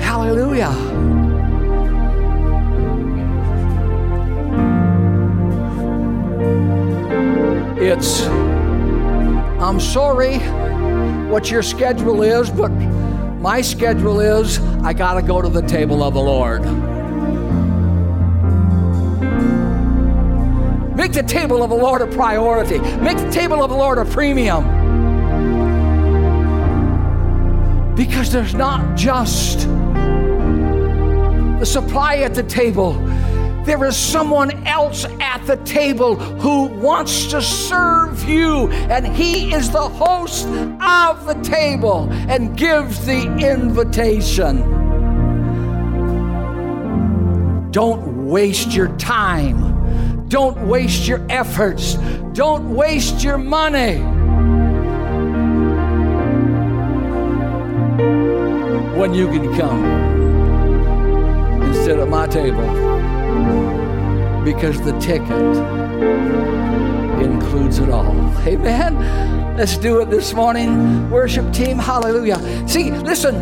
Hallelujah. 0.00 1.03
I'm 7.96 9.78
sorry 9.78 10.38
what 11.30 11.50
your 11.50 11.62
schedule 11.62 12.22
is, 12.22 12.50
but 12.50 12.70
my 12.70 13.60
schedule 13.60 14.18
is 14.18 14.58
I 14.82 14.92
got 14.92 15.14
to 15.14 15.22
go 15.22 15.40
to 15.40 15.48
the 15.48 15.62
table 15.62 16.02
of 16.02 16.14
the 16.14 16.20
Lord. 16.20 16.64
Make 20.96 21.12
the 21.12 21.22
table 21.22 21.62
of 21.62 21.70
the 21.70 21.76
Lord 21.76 22.02
a 22.02 22.08
priority, 22.08 22.78
make 22.98 23.18
the 23.18 23.30
table 23.30 23.62
of 23.62 23.70
the 23.70 23.76
Lord 23.76 23.98
a 23.98 24.04
premium. 24.04 24.64
Because 27.94 28.32
there's 28.32 28.54
not 28.54 28.96
just 28.96 29.68
the 31.60 31.66
supply 31.66 32.16
at 32.16 32.34
the 32.34 32.42
table 32.42 32.94
there 33.64 33.84
is 33.84 33.96
someone 33.96 34.66
else 34.66 35.06
at 35.20 35.38
the 35.46 35.56
table 35.64 36.16
who 36.16 36.66
wants 36.66 37.26
to 37.28 37.40
serve 37.40 38.28
you, 38.28 38.68
and 38.68 39.06
he 39.06 39.54
is 39.54 39.70
the 39.70 39.88
host 39.88 40.46
of 40.46 41.26
the 41.26 41.38
table 41.42 42.08
and 42.28 42.56
gives 42.56 43.04
the 43.06 43.22
invitation. 43.38 44.58
Don't 47.70 48.28
waste 48.28 48.72
your 48.72 48.94
time. 48.98 50.28
Don't 50.28 50.66
waste 50.66 51.08
your 51.08 51.24
efforts. 51.28 51.94
Don't 52.32 52.74
waste 52.74 53.24
your 53.24 53.38
money. 53.38 54.02
when 58.94 59.12
you 59.12 59.26
can 59.26 59.54
come 59.56 59.84
and 61.62 61.74
sit 61.74 61.98
at 61.98 62.08
my 62.08 62.26
table 62.28 63.13
because 64.44 64.80
the 64.82 64.92
ticket 65.00 65.30
includes 67.24 67.78
it 67.78 67.88
all. 67.88 68.14
Amen. 68.46 69.56
Let's 69.56 69.76
do 69.78 70.00
it 70.00 70.10
this 70.10 70.34
morning. 70.34 71.10
Worship 71.10 71.52
team, 71.52 71.78
hallelujah. 71.78 72.38
See, 72.68 72.90
listen. 72.90 73.34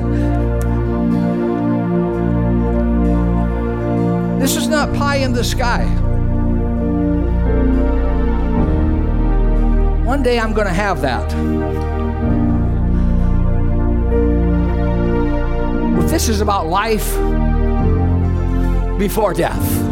This 4.38 4.56
is 4.56 4.68
not 4.68 4.92
pie 4.94 5.16
in 5.16 5.32
the 5.32 5.44
sky. 5.44 5.84
One 10.04 10.22
day 10.22 10.38
I'm 10.38 10.52
going 10.52 10.66
to 10.66 10.72
have 10.72 11.00
that. 11.00 11.28
But 15.96 16.06
this 16.08 16.28
is 16.28 16.40
about 16.40 16.66
life 16.66 17.16
before 19.02 19.34
death. 19.34 19.91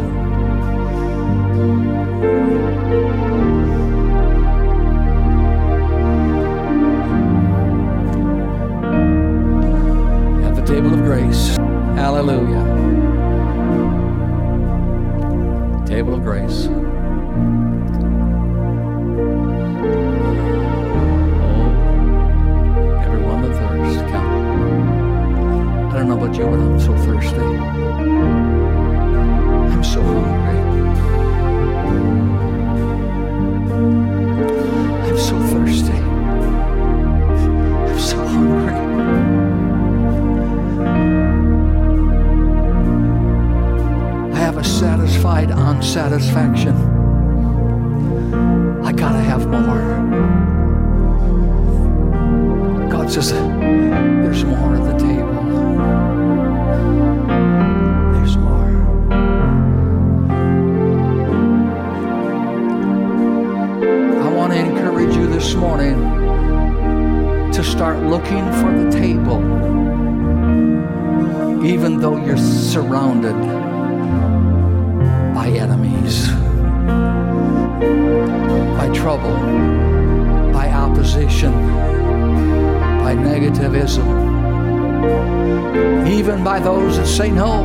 Say 87.21 87.29
no. 87.29 87.61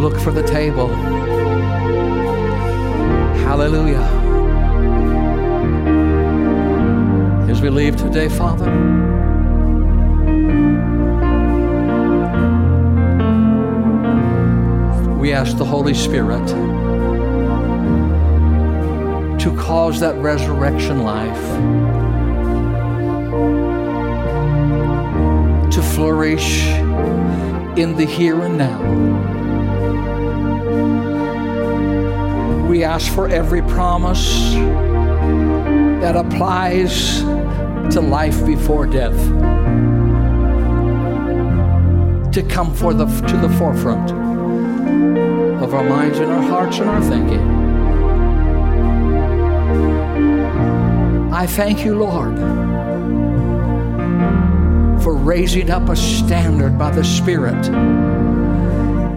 Look 0.00 0.18
for 0.18 0.32
the 0.32 0.42
table. 0.42 0.88
Hallelujah. 3.46 4.02
As 7.48 7.62
we 7.62 7.70
leave 7.70 7.96
today, 7.96 8.28
Father, 8.28 8.68
we 15.20 15.32
ask 15.32 15.56
the 15.56 15.64
Holy 15.64 15.94
Spirit 15.94 16.48
to 19.38 19.56
cause 19.56 20.00
that 20.00 20.16
resurrection 20.16 21.04
life 21.04 21.87
flourish 25.98 26.62
in 27.76 27.96
the 27.96 28.04
here 28.04 28.40
and 28.42 28.56
now. 28.56 28.78
We 32.68 32.84
ask 32.84 33.12
for 33.12 33.26
every 33.26 33.62
promise 33.62 34.52
that 36.00 36.14
applies 36.14 37.18
to 37.94 38.00
life 38.00 38.46
before 38.46 38.86
death 38.86 39.18
to 42.32 42.42
come 42.48 42.72
for 42.72 42.94
the, 42.94 43.06
to 43.06 43.36
the 43.36 43.48
forefront 43.58 44.12
of 45.60 45.74
our 45.74 45.82
minds 45.82 46.20
and 46.20 46.30
our 46.30 46.42
hearts 46.42 46.78
and 46.78 46.88
our 46.88 47.02
thinking. 47.02 47.42
I 51.32 51.44
thank 51.48 51.84
you, 51.84 51.96
Lord, 51.98 52.38
for 55.08 55.14
raising 55.14 55.70
up 55.70 55.88
a 55.88 55.96
standard 55.96 56.78
by 56.78 56.90
the 56.90 57.02
Spirit, 57.02 57.64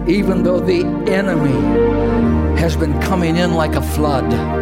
even 0.08 0.42
though 0.42 0.58
the 0.58 0.86
enemy 1.06 1.52
has 2.58 2.74
been 2.74 2.98
coming 3.02 3.36
in 3.36 3.52
like 3.52 3.74
a 3.74 3.82
flood. 3.82 4.61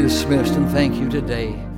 Dismissed 0.00 0.54
and 0.54 0.70
thank 0.70 0.94
you 0.96 1.08
today. 1.08 1.69